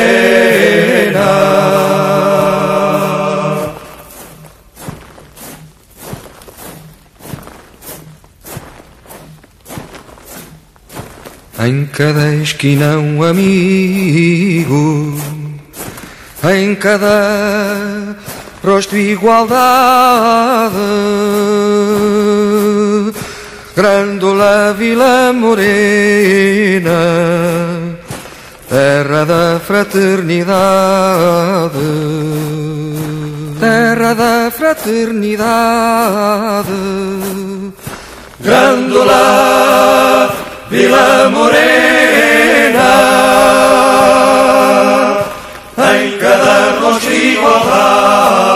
Em 11.60 11.84
cada 11.84 12.34
esquina 12.36 12.96
um 12.96 13.22
amigo 13.22 15.14
em 16.44 16.74
cada 16.74 18.16
rosto 18.64 18.96
igualdade. 18.96 20.74
Grândola 23.74 24.74
Vila 24.76 25.32
Morena, 25.32 26.90
terra 28.68 29.24
da 29.24 29.60
fraternidade, 29.64 31.78
terra 33.60 34.14
da 34.14 34.50
fraternidade. 34.50 36.68
Grândola 38.40 40.34
Vila 40.70 41.30
Morena 41.30 42.38
em 45.94 46.07
rosto 46.80 47.10
igualdade. 47.10 48.48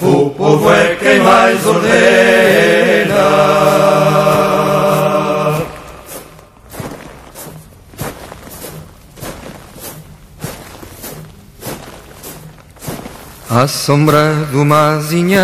O 0.00 0.30
povo 0.30 0.72
é 0.72 0.94
quem 0.96 1.20
mais 1.20 1.66
ordena. 1.66 3.08
À 13.50 13.66
sombra 13.66 14.46
de 14.50 14.56
uma 14.56 14.96
azinheira 14.96 15.42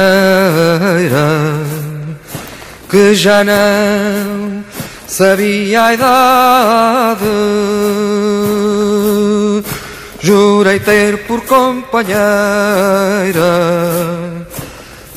que 2.91 3.15
já 3.15 3.43
não 3.43 4.63
sabia 5.07 5.85
a 5.85 5.95
idade 5.95 7.25
Jurei 10.25 10.81
ter 10.81 11.27
por 11.27 11.43
companheira 11.43 12.17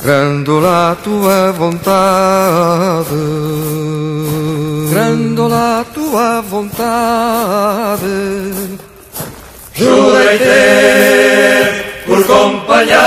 Grândola 0.04 0.92
a 0.92 0.96
tua 0.96 1.54
vontade. 1.54 3.16
Grândola 4.90 5.80
a 5.80 5.86
tua 5.86 6.42
vontade. 6.42 8.06
Jurei 9.76 10.38
ter 10.40 12.04
por 12.06 12.26
companheira 12.26 12.98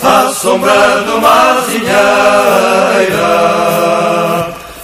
A 0.00 0.32
sombra 0.32 1.02
de 1.04 1.10
uma 1.10 1.62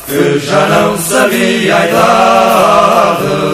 que 0.06 0.38
já 0.38 0.68
não 0.68 0.98
sabia 0.98 1.76
a 1.76 1.88
idade. 1.88 3.44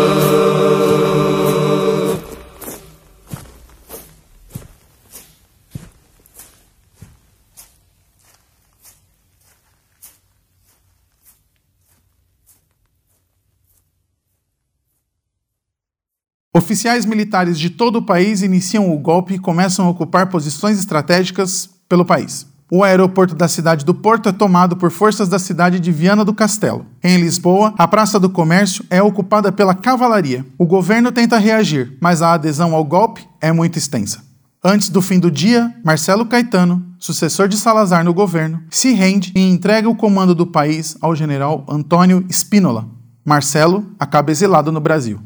Oficiais 16.53 17.07
militares 17.07 17.59
de 17.59 17.71
todo 17.71 17.97
o 17.97 18.03
país 18.03 18.43
iniciam 18.43 18.93
o 18.93 18.99
golpe 18.99 19.35
e 19.35 19.39
começam 19.39 19.87
a 19.87 19.91
ocupar 19.91 20.29
posições 20.29 20.79
estratégicas 20.79 21.71
pelo 21.89 22.05
país. 22.05 22.47
O 22.73 22.85
aeroporto 22.85 23.35
da 23.35 23.49
cidade 23.49 23.85
do 23.85 23.93
Porto 23.93 24.29
é 24.29 24.33
tomado 24.33 24.77
por 24.77 24.93
forças 24.93 25.29
da 25.29 25.41
cidade 25.41 25.81
de 25.81 25.91
Viana 25.91 26.25
do 26.25 26.33
Castelo. 26.33 26.87
Em 27.03 27.17
Lisboa, 27.17 27.75
a 27.77 27.89
Praça 27.89 28.21
do 28.21 28.31
Comércio 28.31 28.85
é 28.89 29.03
ocupada 29.03 29.51
pela 29.51 29.75
cavalaria. 29.75 30.47
O 30.57 30.65
governo 30.65 31.11
tenta 31.11 31.37
reagir, 31.37 31.99
mas 32.01 32.23
a 32.23 32.35
adesão 32.35 32.73
ao 32.73 32.85
golpe 32.85 33.27
é 33.41 33.51
muito 33.51 33.77
extensa. 33.77 34.23
Antes 34.63 34.89
do 34.89 35.03
fim 35.03 35.19
do 35.19 35.33
dia, 35.33 35.75
Marcelo 35.85 36.25
Caetano, 36.25 36.87
sucessor 36.97 37.49
de 37.49 37.57
Salazar 37.57 38.05
no 38.05 38.15
governo, 38.15 38.63
se 38.71 38.93
rende 38.93 39.33
e 39.35 39.41
entrega 39.41 39.89
o 39.89 39.97
comando 39.97 40.33
do 40.33 40.47
país 40.47 40.97
ao 41.01 41.17
general 41.17 41.65
Antônio 41.69 42.25
Spínola. 42.31 42.87
Marcelo 43.25 43.85
acaba 43.99 44.31
exilado 44.31 44.71
no 44.71 44.79
Brasil. 44.79 45.19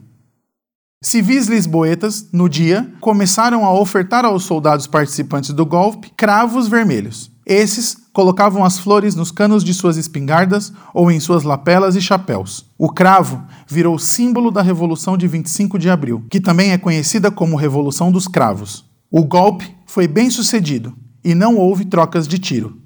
Civis 1.03 1.47
lisboetas, 1.47 2.27
no 2.33 2.49
dia, 2.49 2.91
começaram 3.01 3.67
a 3.67 3.79
ofertar 3.79 4.25
aos 4.25 4.45
soldados 4.45 4.87
participantes 4.87 5.51
do 5.51 5.67
golpe 5.67 6.11
cravos 6.17 6.69
vermelhos. 6.69 7.34
Esses 7.47 7.97
colocavam 8.13 8.65
as 8.65 8.79
flores 8.79 9.15
nos 9.15 9.31
canos 9.31 9.63
de 9.63 9.75
suas 9.75 9.97
espingardas 9.97 10.73
ou 10.95 11.11
em 11.11 11.21
suas 11.21 11.43
lapelas 11.43 11.95
e 11.95 12.01
chapéus. 12.01 12.65
O 12.79 12.89
cravo 12.89 13.43
virou 13.67 13.99
símbolo 13.99 14.51
da 14.51 14.63
Revolução 14.63 15.17
de 15.17 15.29
25 15.29 15.79
de 15.79 15.91
abril, 15.91 16.25
que 16.31 16.41
também 16.41 16.73
é 16.73 16.79
conhecida 16.79 17.31
como 17.31 17.57
Revolução 17.57 18.11
dos 18.11 18.27
Cravos. 18.27 18.85
O 19.11 19.25
golpe 19.25 19.75
foi 19.87 20.09
bem 20.09 20.31
sucedido 20.31 20.95
e 21.23 21.35
não 21.35 21.57
houve 21.57 21.85
trocas 21.85 22.27
de 22.27 22.39
tiro. 22.39 22.85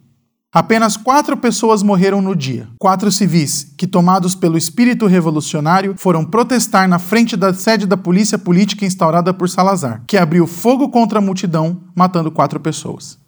Apenas 0.50 0.96
quatro 0.96 1.36
pessoas 1.36 1.82
morreram 1.82 2.22
no 2.22 2.34
dia. 2.34 2.68
Quatro 2.78 3.12
civis, 3.12 3.74
que, 3.76 3.86
tomados 3.86 4.34
pelo 4.34 4.56
espírito 4.56 5.06
revolucionário, 5.06 5.94
foram 5.96 6.24
protestar 6.24 6.88
na 6.88 6.98
frente 6.98 7.36
da 7.36 7.52
sede 7.52 7.86
da 7.86 7.98
polícia 7.98 8.38
política 8.38 8.86
instaurada 8.86 9.34
por 9.34 9.48
Salazar, 9.48 10.02
que 10.06 10.16
abriu 10.16 10.46
fogo 10.46 10.88
contra 10.88 11.18
a 11.18 11.22
multidão, 11.22 11.82
matando 11.94 12.30
quatro 12.30 12.58
pessoas. 12.58 13.18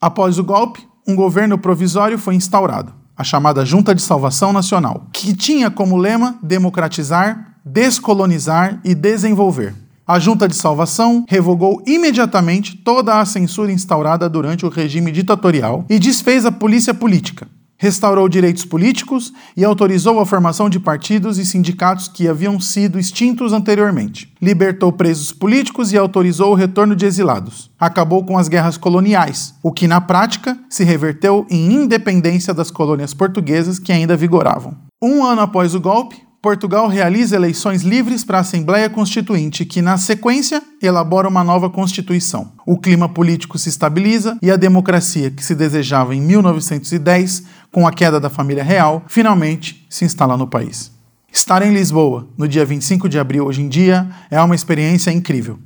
Após 0.00 0.38
o 0.38 0.44
golpe, 0.44 0.86
um 1.08 1.16
governo 1.16 1.58
provisório 1.58 2.16
foi 2.16 2.36
instaurado, 2.36 2.94
a 3.16 3.24
chamada 3.24 3.66
Junta 3.66 3.92
de 3.92 4.00
Salvação 4.00 4.52
Nacional, 4.52 5.08
que 5.12 5.34
tinha 5.34 5.72
como 5.72 5.96
lema 5.96 6.38
democratizar, 6.40 7.56
descolonizar 7.64 8.80
e 8.84 8.94
desenvolver. 8.94 9.74
A 10.06 10.20
Junta 10.20 10.46
de 10.46 10.54
Salvação 10.54 11.24
revogou 11.28 11.82
imediatamente 11.84 12.76
toda 12.76 13.18
a 13.18 13.24
censura 13.24 13.72
instaurada 13.72 14.28
durante 14.28 14.64
o 14.64 14.68
regime 14.68 15.10
ditatorial 15.10 15.84
e 15.90 15.98
desfez 15.98 16.46
a 16.46 16.52
polícia 16.52 16.94
política. 16.94 17.48
Restaurou 17.78 18.28
direitos 18.28 18.64
políticos 18.64 19.32
e 19.56 19.64
autorizou 19.64 20.20
a 20.20 20.26
formação 20.26 20.68
de 20.68 20.80
partidos 20.80 21.38
e 21.38 21.46
sindicatos 21.46 22.08
que 22.08 22.28
haviam 22.28 22.60
sido 22.60 22.98
extintos 22.98 23.52
anteriormente. 23.52 24.30
Libertou 24.42 24.92
presos 24.92 25.32
políticos 25.32 25.92
e 25.92 25.96
autorizou 25.96 26.50
o 26.50 26.56
retorno 26.56 26.94
de 26.94 27.06
exilados. 27.06 27.70
Acabou 27.78 28.24
com 28.24 28.36
as 28.36 28.48
guerras 28.48 28.76
coloniais, 28.76 29.54
o 29.62 29.72
que 29.72 29.86
na 29.86 30.00
prática 30.00 30.58
se 30.68 30.82
reverteu 30.82 31.46
em 31.48 31.72
independência 31.72 32.52
das 32.52 32.70
colônias 32.70 33.14
portuguesas 33.14 33.78
que 33.78 33.92
ainda 33.92 34.16
vigoravam. 34.16 34.76
Um 35.00 35.24
ano 35.24 35.42
após 35.42 35.74
o 35.76 35.80
golpe, 35.80 36.28
Portugal 36.40 36.86
realiza 36.86 37.34
eleições 37.34 37.82
livres 37.82 38.22
para 38.22 38.38
a 38.38 38.42
Assembleia 38.42 38.88
Constituinte, 38.88 39.64
que, 39.64 39.82
na 39.82 39.98
sequência, 39.98 40.62
elabora 40.80 41.28
uma 41.28 41.42
nova 41.42 41.68
Constituição. 41.68 42.52
O 42.64 42.78
clima 42.78 43.08
político 43.08 43.58
se 43.58 43.68
estabiliza 43.68 44.38
e 44.40 44.48
a 44.48 44.56
democracia, 44.56 45.32
que 45.32 45.44
se 45.44 45.54
desejava 45.56 46.14
em 46.14 46.20
1910, 46.20 47.42
com 47.72 47.86
a 47.86 47.92
queda 47.92 48.18
da 48.18 48.30
família 48.30 48.62
real, 48.62 49.02
finalmente 49.08 49.86
se 49.88 50.04
instala 50.04 50.36
no 50.36 50.46
país. 50.46 50.92
Estar 51.32 51.62
em 51.62 51.72
Lisboa, 51.72 52.26
no 52.36 52.48
dia 52.48 52.64
25 52.64 53.08
de 53.08 53.18
abril, 53.18 53.46
hoje 53.46 53.62
em 53.62 53.68
dia, 53.68 54.08
é 54.30 54.40
uma 54.40 54.54
experiência 54.54 55.10
incrível. 55.10 55.58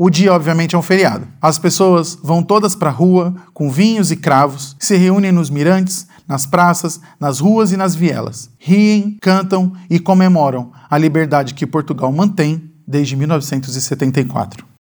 O 0.00 0.08
dia, 0.08 0.32
obviamente, 0.32 0.76
é 0.76 0.78
um 0.78 0.82
feriado. 0.82 1.26
As 1.42 1.58
pessoas 1.58 2.16
vão 2.22 2.40
todas 2.40 2.76
para 2.76 2.88
a 2.88 2.92
rua, 2.92 3.34
com 3.52 3.68
vinhos 3.68 4.12
e 4.12 4.16
cravos, 4.16 4.76
se 4.78 4.96
reúnem 4.96 5.32
nos 5.32 5.50
mirantes, 5.50 6.06
nas 6.26 6.46
praças, 6.46 7.00
nas 7.18 7.40
ruas 7.40 7.72
e 7.72 7.76
nas 7.76 7.96
vielas. 7.96 8.48
Riem, 8.58 9.16
cantam 9.20 9.72
e 9.90 9.98
comemoram 9.98 10.70
a 10.88 10.96
liberdade 10.96 11.54
que 11.54 11.66
Portugal 11.66 12.12
mantém 12.12 12.70
desde 12.86 13.16
1974. 13.16 14.77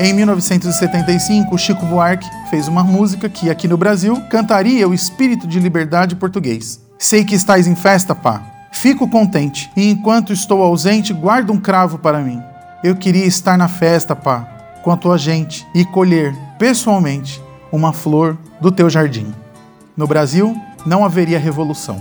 Em 0.00 0.12
1975, 0.12 1.58
Chico 1.58 1.84
Buarque 1.84 2.30
fez 2.48 2.68
uma 2.68 2.84
música 2.84 3.28
que, 3.28 3.50
aqui 3.50 3.66
no 3.66 3.76
Brasil, 3.76 4.22
cantaria 4.30 4.88
o 4.88 4.94
espírito 4.94 5.44
de 5.44 5.58
liberdade 5.58 6.14
português. 6.14 6.80
Sei 6.96 7.24
que 7.24 7.34
estás 7.34 7.66
em 7.66 7.74
festa, 7.74 8.14
pá. 8.14 8.40
Fico 8.70 9.08
contente, 9.08 9.68
e 9.76 9.90
enquanto 9.90 10.32
estou 10.32 10.62
ausente, 10.62 11.12
guarda 11.12 11.52
um 11.52 11.58
cravo 11.58 11.98
para 11.98 12.20
mim. 12.20 12.40
Eu 12.84 12.94
queria 12.94 13.24
estar 13.24 13.58
na 13.58 13.66
festa, 13.66 14.14
pá, 14.14 14.48
com 14.84 14.92
a 14.92 14.96
tua 14.96 15.18
gente, 15.18 15.66
e 15.74 15.84
colher, 15.84 16.32
pessoalmente, 16.60 17.42
uma 17.72 17.92
flor 17.92 18.38
do 18.60 18.70
teu 18.70 18.88
jardim. 18.88 19.34
No 19.96 20.06
Brasil, 20.06 20.56
não 20.86 21.04
haveria 21.04 21.40
revolução. 21.40 22.00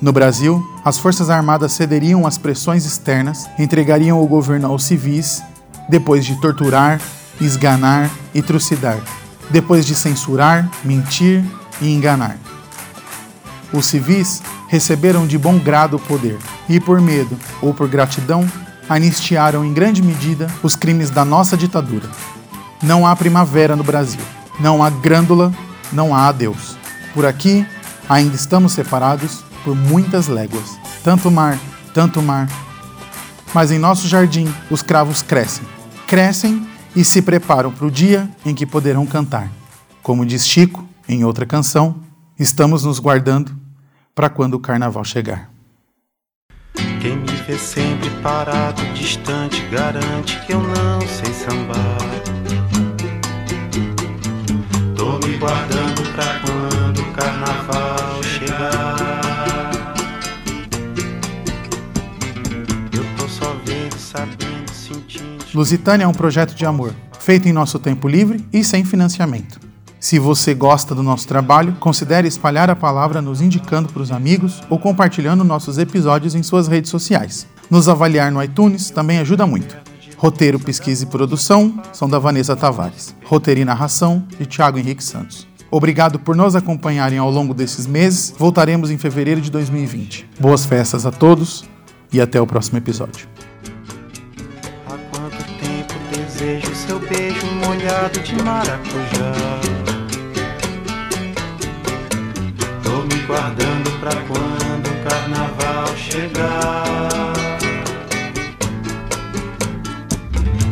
No 0.00 0.12
Brasil, 0.12 0.64
as 0.84 0.96
Forças 0.96 1.28
Armadas 1.28 1.72
cederiam 1.72 2.24
às 2.24 2.38
pressões 2.38 2.86
externas, 2.86 3.50
entregariam 3.58 4.22
o 4.22 4.28
governo 4.28 4.68
aos 4.68 4.84
civis, 4.84 5.42
depois 5.88 6.24
de 6.24 6.40
torturar, 6.40 7.00
esganar 7.40 8.10
e 8.34 8.42
trucidar, 8.42 8.98
depois 9.50 9.86
de 9.86 9.94
censurar, 9.94 10.68
mentir 10.84 11.44
e 11.80 11.92
enganar. 11.92 12.36
Os 13.72 13.86
civis 13.86 14.42
receberam 14.68 15.26
de 15.26 15.38
bom 15.38 15.58
grado 15.58 15.96
o 15.96 16.00
poder 16.00 16.38
e, 16.68 16.78
por 16.78 17.00
medo 17.00 17.38
ou 17.60 17.72
por 17.72 17.88
gratidão, 17.88 18.46
anistiaram 18.88 19.64
em 19.64 19.72
grande 19.72 20.02
medida 20.02 20.46
os 20.62 20.76
crimes 20.76 21.10
da 21.10 21.24
nossa 21.24 21.56
ditadura. 21.56 22.08
Não 22.82 23.06
há 23.06 23.14
primavera 23.14 23.76
no 23.76 23.84
Brasil, 23.84 24.20
não 24.60 24.82
há 24.82 24.90
grândula, 24.90 25.52
não 25.92 26.14
há 26.14 26.28
adeus. 26.28 26.76
Por 27.14 27.24
aqui 27.24 27.66
ainda 28.08 28.34
estamos 28.34 28.72
separados 28.72 29.44
por 29.64 29.74
muitas 29.74 30.26
léguas. 30.26 30.78
Tanto 31.04 31.30
mar, 31.30 31.58
tanto 31.94 32.20
mar. 32.20 32.48
Mas 33.54 33.70
em 33.70 33.78
nosso 33.78 34.08
jardim 34.08 34.52
os 34.70 34.82
cravos 34.82 35.22
crescem. 35.22 35.66
Crescem 36.06 36.66
e 36.94 37.04
se 37.04 37.22
preparam 37.22 37.72
para 37.72 37.86
o 37.86 37.90
dia 37.90 38.28
em 38.44 38.54
que 38.54 38.66
poderão 38.66 39.06
cantar. 39.06 39.50
Como 40.02 40.26
diz 40.26 40.46
Chico 40.46 40.86
em 41.08 41.24
outra 41.24 41.46
canção, 41.46 41.96
estamos 42.38 42.84
nos 42.84 42.98
guardando 42.98 43.56
para 44.14 44.28
quando 44.28 44.54
o 44.54 44.60
carnaval 44.60 45.04
chegar. 45.04 45.50
Quem 47.00 47.16
me 47.16 47.32
vê 47.46 47.58
sempre 47.58 48.08
parado, 48.22 48.82
distante, 48.94 49.60
garante 49.66 50.38
que 50.46 50.52
eu 50.52 50.60
não 50.60 51.00
sei 51.00 51.32
sambar. 51.32 51.98
Tô 54.96 55.18
me 55.26 55.36
guardando 55.36 56.02
pra 56.14 56.40
quando 56.40 57.00
o 57.00 57.12
carnaval 57.12 58.22
chegar. 58.22 58.91
Lusitânia 65.54 66.04
é 66.04 66.08
um 66.08 66.14
projeto 66.14 66.54
de 66.54 66.64
amor, 66.64 66.94
feito 67.20 67.46
em 67.46 67.52
nosso 67.52 67.78
tempo 67.78 68.08
livre 68.08 68.42
e 68.50 68.64
sem 68.64 68.86
financiamento. 68.86 69.60
Se 70.00 70.18
você 70.18 70.54
gosta 70.54 70.94
do 70.94 71.02
nosso 71.02 71.28
trabalho, 71.28 71.76
considere 71.78 72.26
espalhar 72.26 72.70
a 72.70 72.74
palavra 72.74 73.20
nos 73.20 73.42
indicando 73.42 73.92
para 73.92 74.02
os 74.02 74.10
amigos 74.10 74.62
ou 74.70 74.78
compartilhando 74.78 75.44
nossos 75.44 75.76
episódios 75.76 76.34
em 76.34 76.42
suas 76.42 76.68
redes 76.68 76.90
sociais. 76.90 77.46
Nos 77.70 77.86
avaliar 77.86 78.32
no 78.32 78.42
iTunes 78.42 78.90
também 78.90 79.18
ajuda 79.18 79.46
muito. 79.46 79.76
Roteiro, 80.16 80.58
pesquisa 80.58 81.04
e 81.04 81.06
produção 81.06 81.82
são 81.92 82.08
da 82.08 82.18
Vanessa 82.18 82.56
Tavares. 82.56 83.14
Roteiro 83.24 83.60
e 83.60 83.64
narração 83.64 84.24
de 84.38 84.46
Thiago 84.46 84.78
Henrique 84.78 85.04
Santos. 85.04 85.46
Obrigado 85.70 86.18
por 86.18 86.34
nos 86.34 86.56
acompanharem 86.56 87.18
ao 87.18 87.30
longo 87.30 87.52
desses 87.52 87.86
meses. 87.86 88.34
Voltaremos 88.38 88.90
em 88.90 88.96
fevereiro 88.96 89.40
de 89.40 89.50
2020. 89.50 90.28
Boas 90.40 90.64
festas 90.64 91.04
a 91.04 91.10
todos 91.10 91.64
e 92.10 92.20
até 92.20 92.40
o 92.40 92.46
próximo 92.46 92.78
episódio. 92.78 93.28
Desejo 96.42 96.74
seu 96.74 96.98
beijo 96.98 97.46
molhado 97.64 98.18
de 98.18 98.34
maracujá. 98.42 99.32
Tô 102.82 103.02
me 103.02 103.22
guardando 103.26 103.90
pra 104.00 104.10
quando 104.26 104.88
o 104.88 105.08
carnaval 105.08 105.96
chegar. 105.96 107.32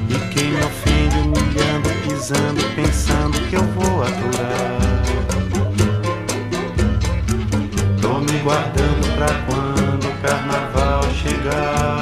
E 0.08 0.34
quem 0.34 0.50
me 0.50 0.58
ofende, 0.64 1.16
humilhando, 1.18 1.88
pisando, 2.02 2.62
pensando 2.74 3.38
que 3.48 3.54
eu 3.54 3.62
vou 3.62 4.02
aturar. 4.02 4.80
Tô 8.02 8.18
me 8.18 8.38
guardando 8.40 9.16
pra 9.16 9.28
quando 9.46 10.04
o 10.04 10.14
carnaval 10.20 11.02
chegar. 11.14 11.99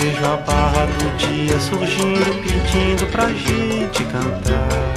Vejo 0.00 0.24
a 0.24 0.36
barra 0.38 0.86
do 0.86 1.16
dia 1.18 1.60
surgindo, 1.60 2.24
pedindo 2.42 3.06
pra 3.12 3.28
gente 3.28 4.02
cantar. 4.04 4.94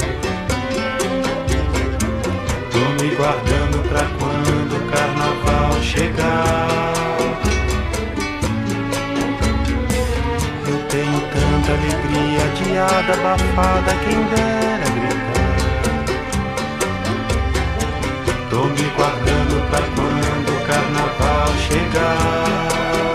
Tô 2.72 2.80
me 3.04 3.10
guardando 3.13 3.84
pra 3.89 4.06
quando 4.18 4.78
o 4.78 4.82
carnaval 4.89 5.74
chegar. 5.82 6.94
Tenho 10.89 11.22
tanta 11.34 11.72
alegria, 11.74 12.44
adiada, 12.46 13.13
abafada, 13.13 13.92
quem 14.06 14.20
dera 14.28 14.88
gritar. 14.96 15.44
Tô 18.50 18.62
me 18.66 18.88
guardando 18.96 19.56
pra 19.70 19.82
quando 19.96 20.50
o 20.50 20.60
carnaval 20.66 21.52
chegar. 21.68 23.12